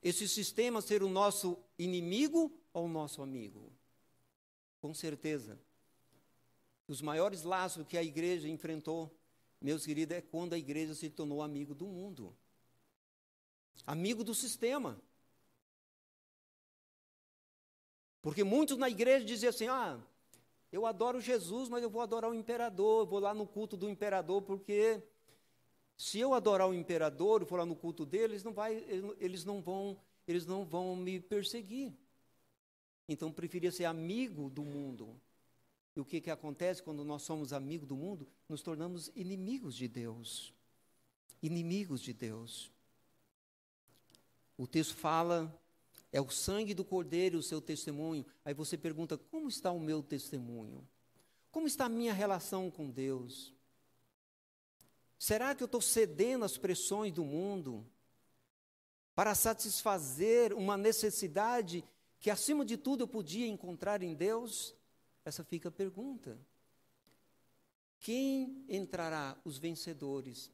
Esse 0.00 0.28
sistema 0.28 0.80
ser 0.80 1.02
o 1.02 1.08
nosso 1.08 1.58
inimigo 1.76 2.52
ou 2.72 2.84
o 2.84 2.88
nosso 2.88 3.20
amigo? 3.20 3.72
Com 4.80 4.94
certeza. 4.94 5.58
Os 6.86 7.00
maiores 7.00 7.42
laços 7.42 7.86
que 7.86 7.96
a 7.96 8.02
igreja 8.02 8.46
enfrentou, 8.46 9.10
meus 9.64 9.86
queridos, 9.86 10.14
é 10.14 10.20
quando 10.20 10.52
a 10.52 10.58
igreja 10.58 10.94
se 10.94 11.08
tornou 11.08 11.40
amigo 11.40 11.74
do 11.74 11.86
mundo. 11.86 12.36
Amigo 13.86 14.22
do 14.22 14.34
sistema. 14.34 15.00
Porque 18.20 18.44
muitos 18.44 18.76
na 18.76 18.90
igreja 18.90 19.24
diziam 19.24 19.48
assim: 19.48 19.66
ah, 19.66 19.98
eu 20.70 20.84
adoro 20.84 21.18
Jesus, 21.18 21.70
mas 21.70 21.82
eu 21.82 21.88
vou 21.88 22.02
adorar 22.02 22.30
o 22.30 22.34
imperador, 22.34 23.00
eu 23.00 23.06
vou 23.06 23.18
lá 23.18 23.32
no 23.32 23.46
culto 23.46 23.74
do 23.74 23.88
imperador, 23.88 24.42
porque 24.42 25.02
se 25.96 26.18
eu 26.18 26.34
adorar 26.34 26.68
o 26.68 26.74
imperador 26.74 27.40
e 27.40 27.46
for 27.46 27.58
lá 27.58 27.64
no 27.64 27.74
culto 27.74 28.04
dele, 28.04 28.34
eles 28.34 28.44
não, 28.44 28.52
vai, 28.52 28.84
eles 29.18 29.46
não, 29.46 29.62
vão, 29.62 29.98
eles 30.28 30.44
não 30.44 30.62
vão 30.66 30.94
me 30.94 31.18
perseguir. 31.20 31.96
Então 33.08 33.32
preferia 33.32 33.72
ser 33.72 33.86
amigo 33.86 34.50
do 34.50 34.62
mundo. 34.62 35.18
E 35.96 36.00
o 36.00 36.04
que, 36.04 36.20
que 36.20 36.30
acontece 36.30 36.82
quando 36.82 37.04
nós 37.04 37.22
somos 37.22 37.52
amigos 37.52 37.88
do 37.88 37.96
mundo? 37.96 38.26
Nos 38.48 38.62
tornamos 38.62 39.10
inimigos 39.14 39.76
de 39.76 39.86
Deus. 39.86 40.52
Inimigos 41.42 42.00
de 42.00 42.12
Deus. 42.12 42.72
O 44.56 44.66
texto 44.66 44.94
fala 44.94 45.52
é 46.14 46.20
o 46.20 46.30
sangue 46.30 46.74
do 46.74 46.84
cordeiro 46.84 47.38
o 47.38 47.42
seu 47.42 47.60
testemunho. 47.60 48.24
Aí 48.44 48.54
você 48.54 48.78
pergunta: 48.78 49.18
como 49.18 49.48
está 49.48 49.72
o 49.72 49.80
meu 49.80 50.02
testemunho? 50.02 50.86
Como 51.50 51.66
está 51.66 51.86
a 51.86 51.88
minha 51.88 52.12
relação 52.12 52.70
com 52.70 52.88
Deus? 52.90 53.52
Será 55.18 55.54
que 55.54 55.62
eu 55.62 55.66
estou 55.66 55.80
cedendo 55.80 56.44
às 56.44 56.56
pressões 56.58 57.12
do 57.12 57.24
mundo 57.24 57.84
para 59.14 59.34
satisfazer 59.34 60.52
uma 60.52 60.76
necessidade 60.76 61.84
que, 62.20 62.30
acima 62.30 62.64
de 62.64 62.76
tudo, 62.76 63.04
eu 63.04 63.08
podia 63.08 63.46
encontrar 63.46 64.02
em 64.02 64.14
Deus? 64.14 64.74
Essa 65.24 65.42
fica 65.42 65.68
a 65.68 65.72
pergunta. 65.72 66.38
Quem 67.98 68.64
entrará? 68.68 69.36
Os 69.44 69.56
vencedores. 69.56 70.50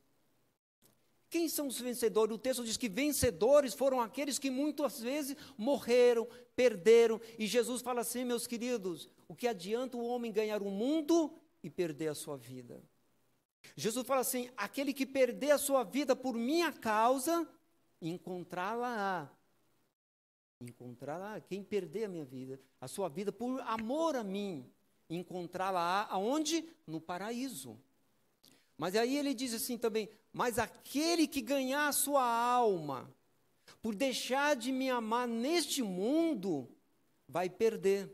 Quem 1.28 1.48
são 1.48 1.68
os 1.68 1.80
vencedores? 1.80 2.34
O 2.34 2.38
texto 2.38 2.64
diz 2.64 2.76
que 2.76 2.88
vencedores 2.88 3.72
foram 3.72 4.00
aqueles 4.00 4.38
que 4.38 4.50
muitas 4.50 5.00
vezes 5.00 5.36
morreram, 5.56 6.28
perderam. 6.56 7.20
E 7.38 7.46
Jesus 7.46 7.82
fala 7.82 8.00
assim, 8.00 8.24
meus 8.24 8.46
queridos: 8.46 9.08
o 9.28 9.34
que 9.34 9.46
adianta 9.46 9.96
o 9.96 10.04
homem 10.04 10.32
ganhar 10.32 10.60
o 10.62 10.70
mundo 10.70 11.32
e 11.62 11.70
perder 11.70 12.08
a 12.08 12.14
sua 12.14 12.36
vida? 12.36 12.82
Jesus 13.76 14.06
fala 14.06 14.20
assim: 14.20 14.50
aquele 14.56 14.92
que 14.92 15.06
perder 15.06 15.52
a 15.52 15.58
sua 15.58 15.84
vida 15.84 16.16
por 16.16 16.34
minha 16.34 16.72
causa, 16.72 17.48
encontrá-la. 18.02 19.30
Encontrá-la. 20.60 21.40
Quem 21.40 21.62
perder 21.62 22.04
a 22.04 22.08
minha 22.08 22.24
vida, 22.24 22.60
a 22.80 22.86
sua 22.86 23.08
vida 23.08 23.32
por 23.32 23.60
amor 23.62 24.14
a 24.14 24.22
mim, 24.22 24.70
encontrá-la 25.08 26.06
aonde? 26.10 26.68
No 26.86 27.00
paraíso. 27.00 27.78
Mas 28.76 28.94
aí 28.94 29.16
ele 29.16 29.34
diz 29.34 29.54
assim 29.54 29.78
também: 29.78 30.08
Mas 30.32 30.58
aquele 30.58 31.26
que 31.26 31.40
ganhar 31.40 31.88
a 31.88 31.92
sua 31.92 32.24
alma, 32.24 33.14
por 33.82 33.94
deixar 33.94 34.56
de 34.56 34.70
me 34.72 34.90
amar 34.90 35.26
neste 35.26 35.82
mundo, 35.82 36.68
vai 37.28 37.48
perder. 37.48 38.10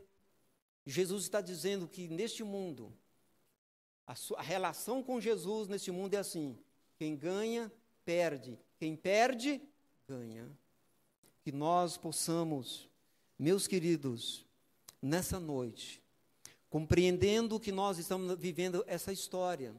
Jesus 0.85 1.23
está 1.23 1.41
dizendo 1.41 1.87
que 1.87 2.07
neste 2.07 2.43
mundo, 2.43 2.93
a, 4.05 4.15
sua, 4.15 4.39
a 4.39 4.41
relação 4.41 5.03
com 5.03 5.19
Jesus 5.19 5.67
neste 5.67 5.91
mundo 5.91 6.13
é 6.13 6.17
assim: 6.17 6.57
quem 6.97 7.15
ganha, 7.15 7.71
perde. 8.05 8.57
Quem 8.77 8.95
perde, 8.95 9.61
ganha. 10.07 10.49
Que 11.47 11.51
nós 11.53 11.95
possamos, 11.95 12.89
meus 13.39 13.67
queridos, 13.67 14.45
nessa 15.01 15.39
noite, 15.39 16.03
compreendendo 16.69 17.57
que 17.57 17.71
nós 17.71 17.97
estamos 17.97 18.37
vivendo 18.37 18.83
essa 18.85 19.13
história, 19.13 19.73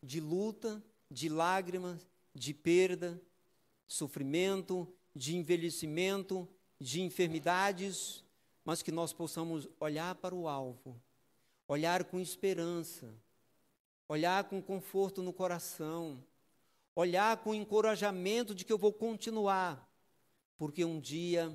de 0.00 0.20
luta, 0.20 0.80
de 1.10 1.28
lágrimas, 1.28 2.06
de 2.32 2.54
perda, 2.54 3.20
sofrimento, 3.88 4.86
de 5.12 5.36
envelhecimento, 5.36 6.48
de 6.78 7.02
enfermidades, 7.02 8.22
mas 8.64 8.80
que 8.80 8.92
nós 8.92 9.12
possamos 9.12 9.68
olhar 9.80 10.14
para 10.14 10.32
o 10.32 10.46
alvo, 10.46 10.94
olhar 11.66 12.04
com 12.04 12.20
esperança, 12.20 13.12
olhar 14.08 14.44
com 14.44 14.62
conforto 14.62 15.22
no 15.22 15.32
coração, 15.32 16.22
olhar 16.94 17.36
com 17.38 17.52
encorajamento 17.52 18.54
de 18.54 18.64
que 18.64 18.72
eu 18.72 18.78
vou 18.78 18.92
continuar, 18.92 19.89
porque 20.60 20.84
um 20.84 21.00
dia 21.00 21.50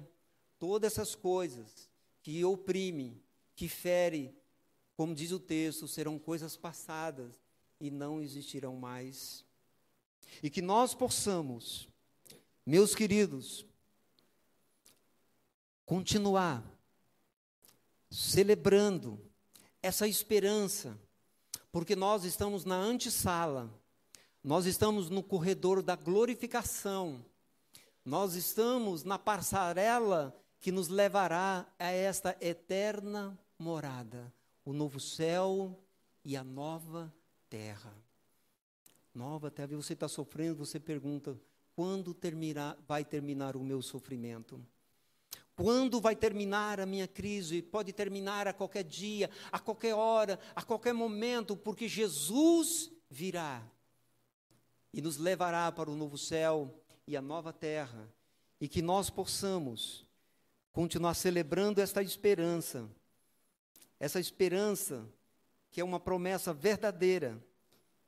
todas 0.57 0.93
essas 0.93 1.13
coisas 1.13 1.87
que 2.23 2.43
oprime, 2.43 3.21
que 3.55 3.69
fere, 3.69 4.35
como 4.97 5.13
diz 5.13 5.31
o 5.31 5.39
texto, 5.39 5.87
serão 5.87 6.17
coisas 6.17 6.57
passadas 6.57 7.39
e 7.79 7.91
não 7.91 8.19
existirão 8.19 8.75
mais. 8.75 9.45
E 10.41 10.49
que 10.49 10.59
nós 10.59 10.95
possamos, 10.95 11.87
meus 12.65 12.95
queridos, 12.95 13.63
continuar 15.85 16.65
celebrando 18.09 19.21
essa 19.83 20.07
esperança, 20.07 20.99
porque 21.71 21.95
nós 21.95 22.23
estamos 22.23 22.65
na 22.65 22.77
antessala, 22.77 23.71
nós 24.43 24.65
estamos 24.65 25.11
no 25.11 25.21
corredor 25.21 25.83
da 25.83 25.95
glorificação, 25.95 27.23
nós 28.05 28.35
estamos 28.35 29.03
na 29.03 29.17
passarela 29.17 30.39
que 30.59 30.71
nos 30.71 30.87
levará 30.89 31.65
a 31.79 31.89
esta 31.89 32.37
eterna 32.39 33.37
morada, 33.57 34.31
o 34.63 34.71
novo 34.71 34.99
céu 34.99 35.83
e 36.23 36.37
a 36.37 36.43
nova 36.43 37.11
terra. 37.49 37.91
Nova 39.13 39.49
terra. 39.49 39.75
Você 39.75 39.93
está 39.93 40.07
sofrendo, 40.07 40.63
você 40.63 40.79
pergunta: 40.79 41.39
quando 41.75 42.13
terminar, 42.13 42.77
vai 42.87 43.03
terminar 43.03 43.55
o 43.55 43.63
meu 43.63 43.81
sofrimento? 43.81 44.63
Quando 45.55 45.99
vai 45.99 46.15
terminar 46.15 46.79
a 46.79 46.85
minha 46.85 47.07
crise? 47.07 47.61
Pode 47.61 47.91
terminar 47.91 48.47
a 48.47 48.53
qualquer 48.53 48.83
dia, 48.83 49.31
a 49.51 49.57
qualquer 49.57 49.95
hora, 49.95 50.37
a 50.55 50.61
qualquer 50.61 50.93
momento, 50.93 51.55
porque 51.55 51.87
Jesus 51.87 52.91
virá 53.09 53.63
e 54.93 55.01
nos 55.01 55.17
levará 55.17 55.71
para 55.71 55.89
o 55.89 55.95
novo 55.95 56.17
céu 56.17 56.84
e 57.07 57.15
a 57.15 57.21
nova 57.21 57.53
terra, 57.53 58.09
e 58.59 58.67
que 58.67 58.81
nós 58.81 59.09
possamos 59.09 60.05
continuar 60.71 61.13
celebrando 61.13 61.79
esta 61.79 62.01
esperança, 62.01 62.89
essa 63.99 64.19
esperança 64.19 65.07
que 65.71 65.81
é 65.81 65.83
uma 65.83 65.99
promessa 65.99 66.53
verdadeira 66.53 67.41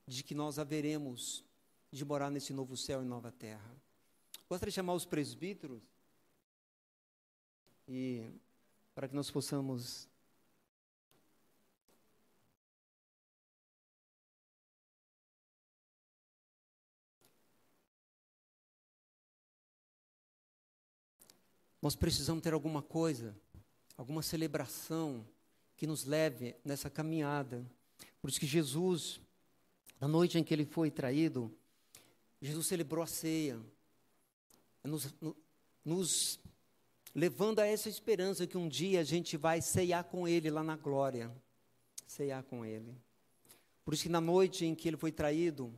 de 0.06 0.24
que 0.24 0.34
nós 0.34 0.58
haveremos 0.58 1.44
de 1.92 2.04
morar 2.04 2.30
nesse 2.30 2.54
novo 2.54 2.76
céu 2.76 3.02
e 3.02 3.06
nova 3.06 3.32
terra. 3.32 3.76
Gostaria 4.50 4.72
de 4.72 4.76
chamar 4.76 4.94
os 4.94 5.06
presbíteros 5.06 5.84
e 7.88 8.30
para 8.96 9.08
que 9.08 9.16
nós 9.16 9.30
possamos 9.30 10.10
Nós 21.82 21.96
precisamos 21.96 22.42
ter 22.42 22.54
alguma 22.54 22.82
coisa, 22.82 23.36
alguma 23.96 24.22
celebração 24.22 25.26
que 25.76 25.86
nos 25.86 26.06
leve 26.06 26.56
nessa 26.66 26.90
caminhada. 26.90 27.66
Por 28.20 28.30
isso 28.30 28.40
que 28.40 28.48
Jesus, 28.48 29.22
na 30.00 30.08
noite 30.08 30.38
em 30.38 30.44
que 30.44 30.54
ele 30.54 30.66
foi 30.66 30.90
traído, 30.90 31.56
Jesus 32.42 32.68
celebrou 32.68 33.04
a 33.04 33.08
ceia, 33.08 33.60
nos, 34.84 35.14
nos 35.84 36.40
levando 37.14 37.60
a 37.60 37.66
essa 37.66 37.90
esperança 37.90 38.48
que 38.48 38.58
um 38.58 38.68
dia 38.68 39.02
a 39.02 39.04
gente 39.04 39.38
vai 39.38 39.62
ceiar 39.62 40.04
com 40.04 40.28
ele 40.28 40.50
lá 40.50 40.64
na 40.64 40.76
glória. 40.76 41.32
Ceiar 42.06 42.44
com 42.44 42.66
ele. 42.66 42.96
Por 43.84 43.94
isso 43.94 44.04
que 44.04 44.10
na 44.10 44.22
noite 44.22 44.66
em 44.66 44.76
que 44.76 44.88
ele 44.88 44.98
foi 44.98 45.12
traído, 45.12 45.74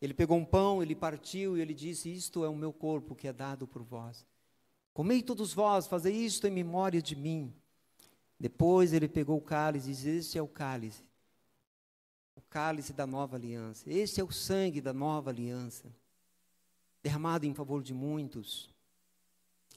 ele 0.00 0.12
pegou 0.12 0.36
um 0.36 0.44
pão, 0.44 0.82
ele 0.82 0.94
partiu 0.94 1.56
e 1.56 1.60
ele 1.60 1.72
disse: 1.72 2.12
Isto 2.12 2.44
é 2.44 2.48
o 2.48 2.54
meu 2.54 2.72
corpo 2.72 3.14
que 3.14 3.26
é 3.26 3.32
dado 3.32 3.66
por 3.66 3.82
vós. 3.82 4.26
Comei 4.94 5.20
todos 5.22 5.52
vós, 5.52 5.88
fazei 5.88 6.14
isto 6.14 6.46
em 6.46 6.52
memória 6.52 7.02
de 7.02 7.16
mim. 7.16 7.52
Depois 8.38 8.92
ele 8.92 9.08
pegou 9.08 9.36
o 9.36 9.42
cálice 9.42 9.90
e 9.90 9.92
disse: 9.92 10.08
Este 10.08 10.38
é 10.38 10.42
o 10.42 10.46
cálice, 10.46 11.02
o 12.36 12.40
cálice 12.42 12.92
da 12.92 13.04
nova 13.04 13.34
aliança. 13.34 13.90
Este 13.90 14.20
é 14.20 14.24
o 14.24 14.30
sangue 14.30 14.80
da 14.80 14.92
nova 14.92 15.30
aliança, 15.30 15.92
derramado 17.02 17.44
em 17.44 17.52
favor 17.52 17.82
de 17.82 17.92
muitos. 17.92 18.70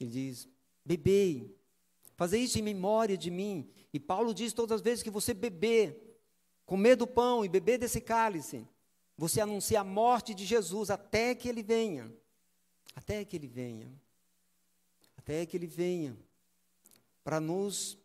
Ele 0.00 0.08
diz: 0.08 0.48
Bebei, 0.84 1.52
fazei 2.14 2.42
isso 2.42 2.56
em 2.60 2.62
memória 2.62 3.18
de 3.18 3.30
mim. 3.30 3.68
E 3.92 3.98
Paulo 3.98 4.32
diz 4.32 4.52
todas 4.52 4.76
as 4.76 4.80
vezes 4.80 5.02
que 5.02 5.10
você 5.10 5.34
beber, 5.34 6.20
comer 6.64 6.94
do 6.94 7.08
pão 7.08 7.44
e 7.44 7.48
beber 7.48 7.76
desse 7.78 8.00
cálice, 8.00 8.64
você 9.16 9.40
anuncia 9.40 9.80
a 9.80 9.84
morte 9.84 10.32
de 10.32 10.46
Jesus 10.46 10.90
até 10.90 11.34
que 11.34 11.48
ele 11.48 11.64
venha. 11.64 12.08
Até 12.94 13.24
que 13.24 13.34
ele 13.34 13.48
venha 13.48 13.92
até 15.28 15.44
que 15.44 15.58
Ele 15.58 15.66
venha 15.66 16.16
para 17.22 17.38
nos, 17.38 17.98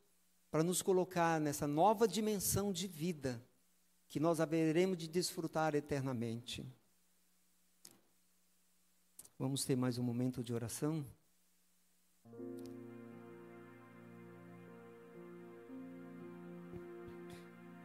para 0.51 0.61
nos 0.61 0.81
colocar 0.81 1.39
nessa 1.39 1.65
nova 1.65 2.05
dimensão 2.05 2.73
de 2.73 2.85
vida 2.85 3.41
que 4.09 4.19
nós 4.19 4.41
haveremos 4.41 4.97
de 4.97 5.07
desfrutar 5.07 5.73
eternamente. 5.73 6.65
Vamos 9.39 9.63
ter 9.63 9.77
mais 9.77 9.97
um 9.97 10.03
momento 10.03 10.43
de 10.43 10.53
oração? 10.53 11.05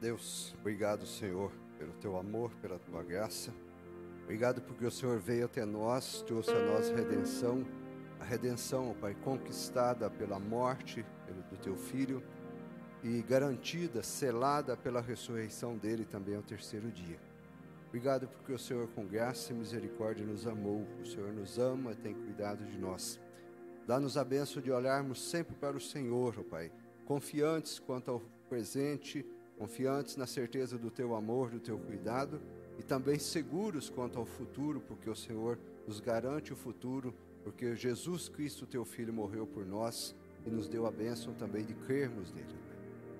Deus, 0.00 0.52
obrigado, 0.58 1.06
Senhor, 1.06 1.52
pelo 1.78 1.92
teu 2.00 2.16
amor, 2.16 2.50
pela 2.56 2.80
tua 2.80 3.04
graça. 3.04 3.54
Obrigado 4.24 4.60
porque 4.62 4.84
o 4.84 4.90
Senhor 4.90 5.20
veio 5.20 5.44
até 5.44 5.64
nós, 5.64 6.22
trouxe 6.22 6.50
a 6.50 6.66
nós 6.66 6.90
redenção 6.90 7.64
a 8.20 8.24
redenção, 8.24 8.94
Pai, 9.00 9.14
conquistada 9.22 10.10
pela 10.10 10.38
morte 10.38 11.04
do 11.50 11.56
teu 11.56 11.76
filho 11.76 12.22
e 13.02 13.22
garantida, 13.22 14.02
selada 14.02 14.76
pela 14.76 15.00
ressurreição 15.00 15.76
dele 15.76 16.04
também 16.04 16.34
ao 16.34 16.42
terceiro 16.42 16.90
dia. 16.90 17.18
Obrigado 17.88 18.28
porque 18.28 18.52
o 18.52 18.58
Senhor, 18.58 18.86
com 18.88 19.06
graça 19.06 19.52
e 19.52 19.56
misericórdia, 19.56 20.26
nos 20.26 20.46
amou. 20.46 20.86
O 21.00 21.06
Senhor 21.06 21.32
nos 21.32 21.58
ama 21.58 21.92
e 21.92 21.96
tem 21.96 22.12
cuidado 22.12 22.64
de 22.64 22.78
nós. 22.78 23.18
Dá-nos 23.86 24.18
a 24.18 24.24
benção 24.24 24.60
de 24.60 24.70
olharmos 24.70 25.22
sempre 25.22 25.54
para 25.54 25.76
o 25.76 25.80
Senhor, 25.80 26.34
ó 26.38 26.42
Pai, 26.42 26.70
confiantes 27.06 27.78
quanto 27.78 28.10
ao 28.10 28.20
presente, 28.48 29.24
confiantes 29.56 30.16
na 30.16 30.26
certeza 30.26 30.76
do 30.76 30.90
teu 30.90 31.14
amor, 31.14 31.50
do 31.50 31.58
teu 31.58 31.78
cuidado 31.78 32.40
e 32.78 32.82
também 32.82 33.18
seguros 33.18 33.88
quanto 33.88 34.18
ao 34.18 34.26
futuro, 34.26 34.80
porque 34.80 35.08
o 35.08 35.16
Senhor 35.16 35.58
nos 35.88 36.00
garante 36.00 36.52
o 36.52 36.56
futuro 36.56 37.14
porque 37.42 37.74
Jesus 37.74 38.28
Cristo, 38.28 38.66
teu 38.66 38.84
Filho, 38.84 39.10
morreu 39.10 39.46
por 39.46 39.64
nós 39.64 40.14
e 40.44 40.50
nos 40.50 40.68
deu 40.68 40.86
a 40.86 40.90
bênção 40.90 41.32
também 41.32 41.64
de 41.64 41.72
crermos 41.72 42.30
nele. 42.30 42.54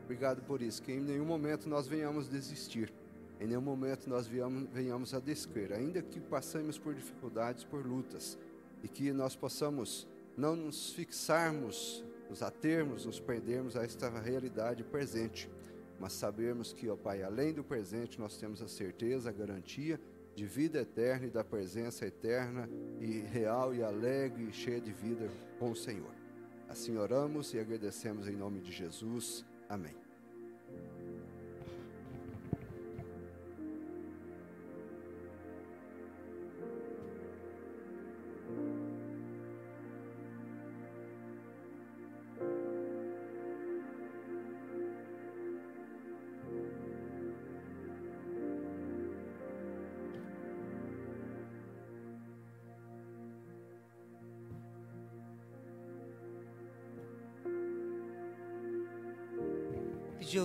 Obrigado 0.05 0.43
por 0.43 0.61
isso, 0.61 0.83
que 0.83 0.93
em 0.93 1.01
nenhum 1.01 1.25
momento 1.25 1.67
nós 1.67 1.89
venhamos 1.89 2.29
desistir, 2.29 2.93
em 3.41 3.47
nenhum 3.47 3.63
momento 3.63 4.07
nós 4.07 4.27
venhamos 4.27 5.15
a 5.15 5.19
descrer, 5.19 5.73
ainda 5.73 6.03
que 6.03 6.21
passemos 6.21 6.79
por 6.79 6.95
dificuldades, 6.95 7.65
por 7.65 7.87
lutas, 7.87 8.39
e 8.83 8.89
que 8.89 9.13
nós 9.13 9.35
possamos 9.35 10.07
não 10.37 10.55
nos 10.55 10.93
fixarmos, 10.93 12.05
nos 12.29 12.43
atermos, 12.43 13.07
nos 13.07 13.19
prendermos 13.19 13.77
a 13.77 13.83
esta 13.83 14.11
realidade 14.11 14.85
presente, 14.85 15.49
mas 15.99 16.13
sabermos 16.13 16.75
que, 16.75 16.87
ó 16.91 16.97
Pai, 16.97 17.23
além 17.23 17.55
do 17.55 17.65
presente, 17.65 18.21
nós 18.21 18.37
temos 18.37 18.61
a 18.61 18.69
certeza, 18.69 19.31
a 19.31 19.33
garantia 19.33 19.99
de 20.39 20.47
vida 20.47 20.79
eterna 20.79 21.27
e 21.27 21.31
da 21.31 21.43
presença 21.43 22.07
eterna 22.07 22.71
e 23.01 23.19
real 23.23 23.75
e 23.75 23.83
alegre 23.83 24.45
e 24.45 24.53
cheia 24.53 24.81
de 24.81 24.93
vida 24.93 25.29
com 25.59 25.73
o 25.73 25.77
Senhor. 25.77 26.15
Assim 26.69 26.97
oramos 26.97 27.53
e 27.55 27.59
agradecemos 27.59 28.29
em 28.29 28.37
nome 28.37 28.61
de 28.61 28.71
Jesus. 28.71 29.45
Amém. 29.69 29.98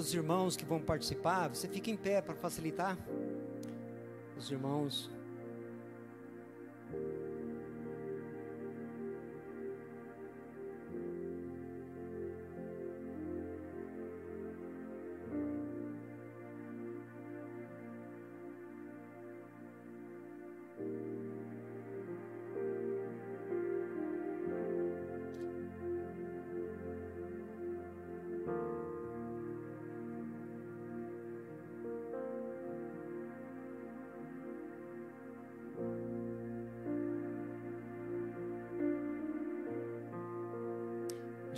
Aos 0.03 0.13
irmãos 0.13 0.57
que 0.57 0.65
vão 0.65 0.81
participar, 0.81 1.47
você 1.47 1.65
fica 1.65 1.89
em 1.89 1.95
pé 1.95 2.21
para 2.21 2.35
facilitar. 2.35 2.97
Os 4.37 4.51
irmãos 4.51 5.09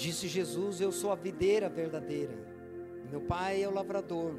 Disse 0.06 0.28
Jesus: 0.28 0.80
Eu 0.80 0.92
sou 0.92 1.12
a 1.12 1.16
videira 1.16 1.68
verdadeira, 1.68 2.38
meu 3.10 3.22
Pai 3.22 3.64
é 3.64 3.68
o 3.68 3.74
lavrador. 3.74 4.36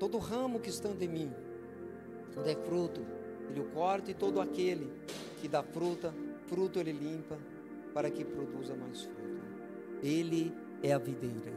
Todo 0.00 0.18
ramo 0.18 0.58
que 0.58 0.68
estando 0.68 1.00
em 1.00 1.06
mim, 1.06 1.32
quando 2.34 2.48
é 2.48 2.56
fruto, 2.56 3.06
ele 3.48 3.60
o 3.60 3.66
corta, 3.66 4.10
e 4.10 4.14
todo 4.14 4.40
aquele 4.40 4.90
que 5.40 5.46
dá 5.46 5.62
fruta, 5.62 6.12
fruto 6.48 6.80
ele 6.80 6.90
limpa, 6.90 7.38
para 7.94 8.10
que 8.10 8.24
produza 8.24 8.74
mais 8.74 9.04
fruto. 9.04 9.44
Ele 10.02 10.52
é 10.82 10.92
a 10.92 10.98
videira. 10.98 11.52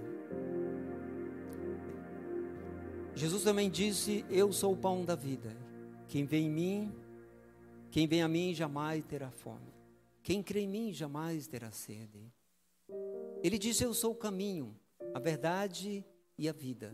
Jesus 3.16 3.42
também 3.42 3.68
disse: 3.68 4.24
Eu 4.30 4.54
sou 4.54 4.74
o 4.74 4.78
pão 4.78 5.04
da 5.04 5.16
vida. 5.16 5.58
Quem 6.08 6.24
vem 6.24 6.46
em 6.46 6.52
mim, 6.52 6.96
quem 7.90 8.06
vem 8.06 8.22
a 8.22 8.28
mim 8.28 8.54
jamais 8.54 9.04
terá 9.06 9.32
fome. 9.32 9.74
Quem 10.22 10.44
crê 10.44 10.60
em 10.60 10.68
mim 10.68 10.94
jamais 10.94 11.48
terá 11.48 11.72
sede. 11.72 12.32
Ele 13.46 13.60
disse: 13.60 13.84
Eu 13.84 13.94
sou 13.94 14.14
o 14.14 14.16
caminho, 14.16 14.76
a 15.14 15.20
verdade 15.20 16.04
e 16.36 16.50
a 16.50 16.52
vida. 16.52 16.92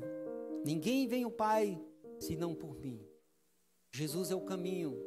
Ninguém 0.66 1.08
vem 1.08 1.24
ao 1.24 1.32
Pai 1.32 1.82
senão 2.20 2.54
por 2.54 2.78
mim. 2.78 3.08
Jesus 3.90 4.32
é 4.32 4.36
o 4.36 4.42
caminho 4.42 5.02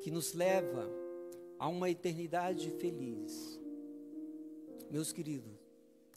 que 0.00 0.10
nos 0.10 0.34
leva 0.34 0.86
a 1.58 1.68
uma 1.68 1.88
eternidade 1.88 2.70
feliz. 2.72 3.58
Meus 4.90 5.10
queridos, 5.10 5.58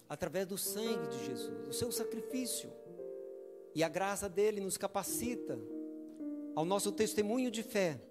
através 0.10 0.46
do 0.46 0.58
sangue 0.58 1.08
de 1.08 1.26
Jesus, 1.28 1.68
do 1.68 1.74
seu 1.74 1.90
sacrifício, 1.90 2.70
E 3.74 3.86
a 3.86 3.88
graça 3.88 4.28
dele 4.28 4.60
nos 4.60 4.76
capacita 4.76 5.58
ao 6.58 6.66
nosso 6.66 6.92
testemunho 6.92 7.50
de 7.50 7.64
fé. 7.64 8.02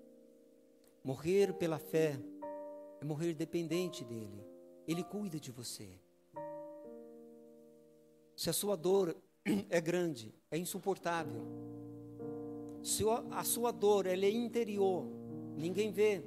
Morrer 1.04 1.52
pela 1.52 1.78
fé 1.78 2.18
é 2.98 3.04
morrer 3.04 3.34
dependente 3.34 4.02
dele. 4.06 4.42
Ele 4.88 5.04
cuida 5.04 5.38
de 5.38 5.50
você. 5.50 6.00
Se 8.40 8.48
a 8.48 8.54
sua 8.54 8.74
dor 8.74 9.14
é 9.68 9.82
grande, 9.82 10.34
é 10.50 10.56
insuportável. 10.56 11.42
Se 12.82 13.04
a 13.32 13.44
sua 13.44 13.70
dor 13.70 14.06
é 14.06 14.30
interior, 14.30 15.04
ninguém 15.58 15.92
vê, 15.92 16.24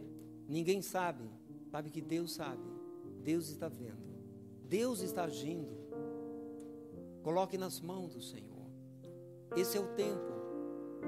ninguém 0.47 0.79
sabe. 0.79 1.23
Sabe 1.71 1.89
que 1.89 1.99
Deus 1.99 2.33
sabe. 2.33 2.61
Deus 3.23 3.49
está 3.49 3.67
vendo. 3.67 3.97
Deus 4.69 5.01
está 5.01 5.23
agindo. 5.23 5.75
Coloque 7.23 7.57
nas 7.57 7.81
mãos 7.81 8.13
do 8.13 8.21
Senhor. 8.21 8.69
Esse 9.57 9.75
é 9.79 9.81
o 9.81 9.87
tempo, 9.95 10.33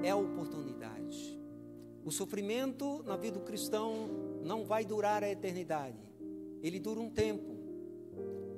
é 0.02 0.10
a 0.10 0.16
oportunidade. 0.16 1.40
O 2.04 2.10
sofrimento 2.10 3.04
na 3.04 3.16
vida 3.16 3.38
do 3.38 3.44
cristão 3.44 4.08
não 4.42 4.64
vai 4.64 4.84
durar 4.84 5.22
a 5.22 5.30
eternidade. 5.30 6.02
Ele 6.60 6.80
dura 6.80 6.98
um 6.98 7.10
tempo. 7.10 7.54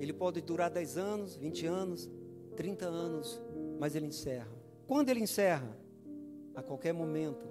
Ele 0.00 0.14
pode 0.14 0.40
durar 0.40 0.70
10 0.70 0.96
anos, 0.96 1.36
20 1.36 1.66
anos, 1.66 2.10
30 2.58 2.86
anos, 2.86 3.40
mas 3.78 3.94
ele 3.94 4.06
encerra. 4.06 4.48
Quando 4.84 5.10
ele 5.10 5.20
encerra? 5.20 5.78
A 6.56 6.60
qualquer 6.60 6.92
momento. 6.92 7.46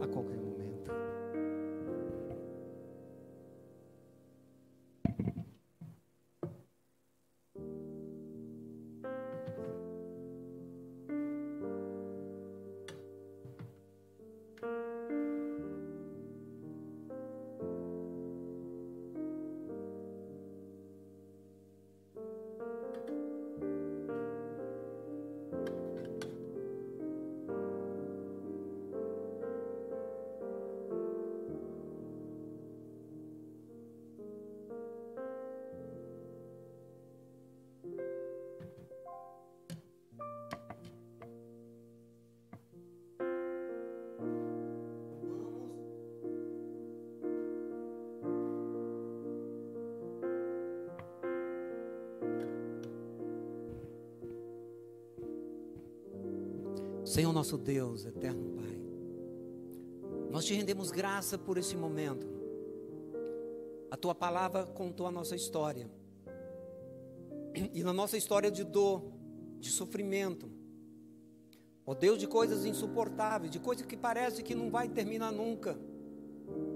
A 0.00 0.06
qualquer 0.08 0.38
momento. 0.38 0.90
Senhor 57.12 57.30
nosso 57.30 57.58
Deus, 57.58 58.06
eterno 58.06 58.56
Pai, 58.56 58.80
nós 60.30 60.46
te 60.46 60.54
rendemos 60.54 60.90
graça 60.90 61.36
por 61.36 61.58
esse 61.58 61.76
momento. 61.76 62.26
A 63.90 63.98
tua 63.98 64.14
palavra 64.14 64.64
contou 64.64 65.06
a 65.06 65.10
nossa 65.10 65.36
história. 65.36 65.90
E 67.74 67.82
na 67.82 67.92
nossa 67.92 68.16
história 68.16 68.50
de 68.50 68.64
dor, 68.64 69.02
de 69.60 69.70
sofrimento, 69.70 70.50
ó 71.84 71.92
Deus, 71.92 72.18
de 72.18 72.26
coisas 72.26 72.64
insuportáveis, 72.64 73.50
de 73.50 73.60
coisas 73.60 73.84
que 73.84 73.94
parece 73.94 74.42
que 74.42 74.54
não 74.54 74.70
vai 74.70 74.88
terminar 74.88 75.32
nunca, 75.32 75.78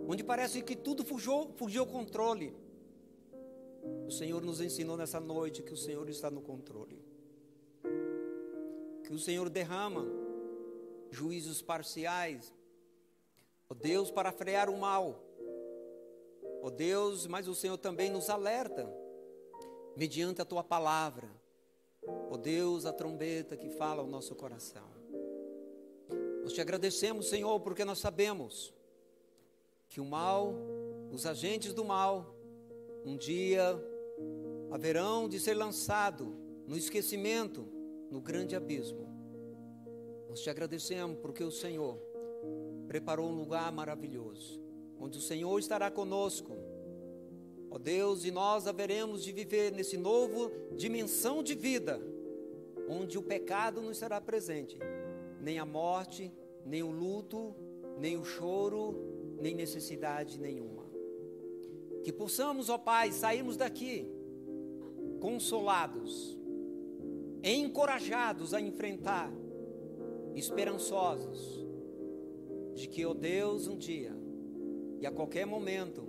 onde 0.07 0.23
parece 0.23 0.61
que 0.61 0.77
tudo 0.77 1.03
fugiu, 1.03 1.49
fugiu 1.57 1.81
ao 1.81 1.89
controle. 1.89 2.55
O 4.07 4.11
Senhor 4.11 4.45
nos 4.45 4.61
ensinou 4.61 4.99
nessa 4.99 5.19
noite 5.19 5.63
que 5.63 5.73
o 5.73 5.79
Senhor 5.79 6.07
está 6.11 6.31
no 6.31 6.43
controle. 6.43 7.03
Que 9.03 9.15
o 9.15 9.19
Senhor 9.19 9.49
derrama 9.49 10.26
juízos 11.17 11.63
parciais. 11.63 12.53
Ó 13.71 13.75
Deus, 13.75 14.11
para 14.11 14.31
frear 14.31 14.69
o 14.69 14.77
mal. 14.77 15.25
Ó 16.63 16.69
Deus, 16.69 17.27
mas 17.27 17.49
o 17.49 17.55
Senhor 17.55 17.79
também 17.79 18.11
nos 18.11 18.29
alerta, 18.29 18.87
mediante 19.97 20.43
a 20.43 20.45
tua 20.45 20.63
palavra. 20.63 21.29
Ó 22.31 22.37
Deus, 22.37 22.85
a 22.85 22.93
trombeta 22.93 23.57
que 23.57 23.71
fala 23.71 24.03
ao 24.03 24.07
nosso 24.07 24.35
coração. 24.35 24.87
Nós 26.43 26.53
te 26.53 26.61
agradecemos, 26.61 27.29
Senhor, 27.29 27.59
porque 27.61 27.85
nós 27.85 27.99
sabemos 27.99 28.73
que 29.89 30.01
o 30.01 30.05
mal, 30.05 30.55
os 31.11 31.25
agentes 31.25 31.73
do 31.73 31.85
mal, 31.85 32.37
um 33.05 33.17
dia 33.17 33.75
haverão 34.71 35.29
de 35.29 35.41
ser 35.41 35.55
lançado 35.55 36.37
no 36.67 36.77
esquecimento, 36.77 37.67
no 38.11 38.21
grande 38.21 38.55
abismo. 38.55 39.16
Nós 40.37 40.43
te 40.43 40.51
agradecemos 40.51 41.17
porque 41.23 41.43
o 41.43 41.51
Senhor 41.51 41.97
preparou 42.87 43.27
um 43.31 43.35
lugar 43.35 43.73
maravilhoso, 43.73 44.61
onde 45.01 45.17
o 45.17 45.21
Senhor 45.23 45.59
estará 45.59 45.91
conosco. 45.91 46.53
Ó 47.71 47.79
Deus, 47.79 48.23
e 48.27 48.31
nós 48.31 48.67
haveremos 48.67 49.25
de 49.25 49.33
viver 49.33 49.73
nesse 49.73 49.97
novo 49.97 50.53
dimensão 50.77 51.43
de 51.43 51.55
vida, 51.55 51.99
onde 52.87 53.17
o 53.17 53.23
pecado 53.23 53.81
não 53.81 53.95
será 53.95 54.21
presente, 54.21 54.79
nem 55.41 55.59
a 55.59 55.65
morte, 55.65 56.31
nem 56.67 56.83
o 56.83 56.91
luto, 56.91 57.57
nem 57.99 58.19
o 58.19 58.23
choro, 58.23 58.95
nem 59.41 59.55
necessidade 59.55 60.39
nenhuma. 60.39 60.85
Que 62.05 62.13
possamos, 62.13 62.69
ó 62.69 62.77
Pai, 62.77 63.11
sairmos 63.11 63.57
daqui 63.57 64.07
consolados, 65.19 66.37
encorajados 67.43 68.53
a 68.53 68.61
enfrentar 68.61 69.33
esperançosos 70.37 71.67
de 72.75 72.87
que, 72.87 73.07
ó 73.07 73.11
oh 73.11 73.15
Deus, 73.15 73.67
um 73.67 73.77
dia 73.77 74.15
e 75.01 75.07
a 75.07 75.11
qualquer 75.11 75.47
momento 75.47 76.07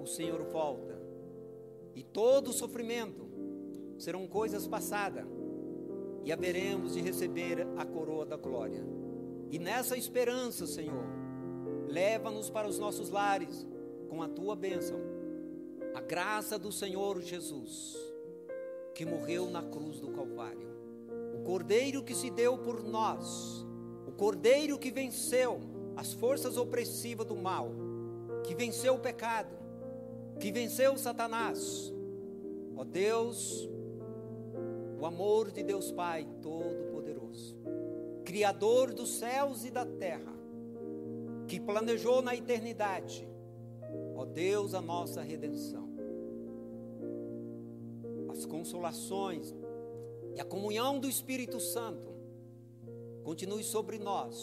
o 0.00 0.06
Senhor 0.06 0.42
volta 0.44 0.98
e 1.94 2.02
todo 2.02 2.48
o 2.48 2.52
sofrimento 2.52 3.28
serão 3.98 4.26
coisas 4.26 4.66
passadas 4.66 5.26
e 6.24 6.32
haveremos 6.32 6.94
de 6.94 7.02
receber 7.02 7.66
a 7.76 7.84
coroa 7.84 8.24
da 8.24 8.36
glória. 8.36 8.82
E 9.50 9.58
nessa 9.58 9.96
esperança, 9.96 10.66
Senhor, 10.66 11.04
leva-nos 11.86 12.48
para 12.48 12.66
os 12.66 12.78
nossos 12.78 13.10
lares 13.10 13.66
com 14.08 14.22
a 14.22 14.28
tua 14.28 14.56
bênção, 14.56 14.98
a 15.94 16.00
graça 16.00 16.58
do 16.58 16.72
Senhor 16.72 17.20
Jesus, 17.20 17.94
que 18.94 19.04
morreu 19.04 19.50
na 19.50 19.62
cruz 19.62 20.00
do 20.00 20.08
Calvário 20.08 20.73
Cordeiro 21.44 22.02
que 22.02 22.14
se 22.14 22.30
deu 22.30 22.56
por 22.56 22.82
nós, 22.82 23.64
o 24.06 24.12
Cordeiro 24.12 24.78
que 24.78 24.90
venceu 24.90 25.60
as 25.94 26.14
forças 26.14 26.56
opressivas 26.56 27.26
do 27.26 27.36
mal, 27.36 27.70
que 28.44 28.54
venceu 28.54 28.94
o 28.94 28.98
pecado, 28.98 29.54
que 30.40 30.50
venceu 30.50 30.96
Satanás. 30.96 31.92
Ó 32.76 32.82
Deus, 32.82 33.68
o 34.98 35.06
amor 35.06 35.50
de 35.50 35.62
Deus 35.62 35.92
Pai 35.92 36.26
Todo-Poderoso, 36.42 37.56
Criador 38.24 38.94
dos 38.94 39.10
céus 39.10 39.64
e 39.64 39.70
da 39.70 39.84
terra, 39.84 40.32
que 41.46 41.60
planejou 41.60 42.22
na 42.22 42.34
eternidade, 42.34 43.28
ó 44.16 44.24
Deus, 44.24 44.72
a 44.74 44.80
nossa 44.80 45.20
redenção. 45.20 45.84
As 48.30 48.46
consolações 48.46 49.54
e 50.34 50.40
a 50.40 50.44
comunhão 50.44 50.98
do 50.98 51.08
Espírito 51.08 51.60
Santo 51.60 52.12
continue 53.22 53.62
sobre 53.64 53.98
nós, 53.98 54.36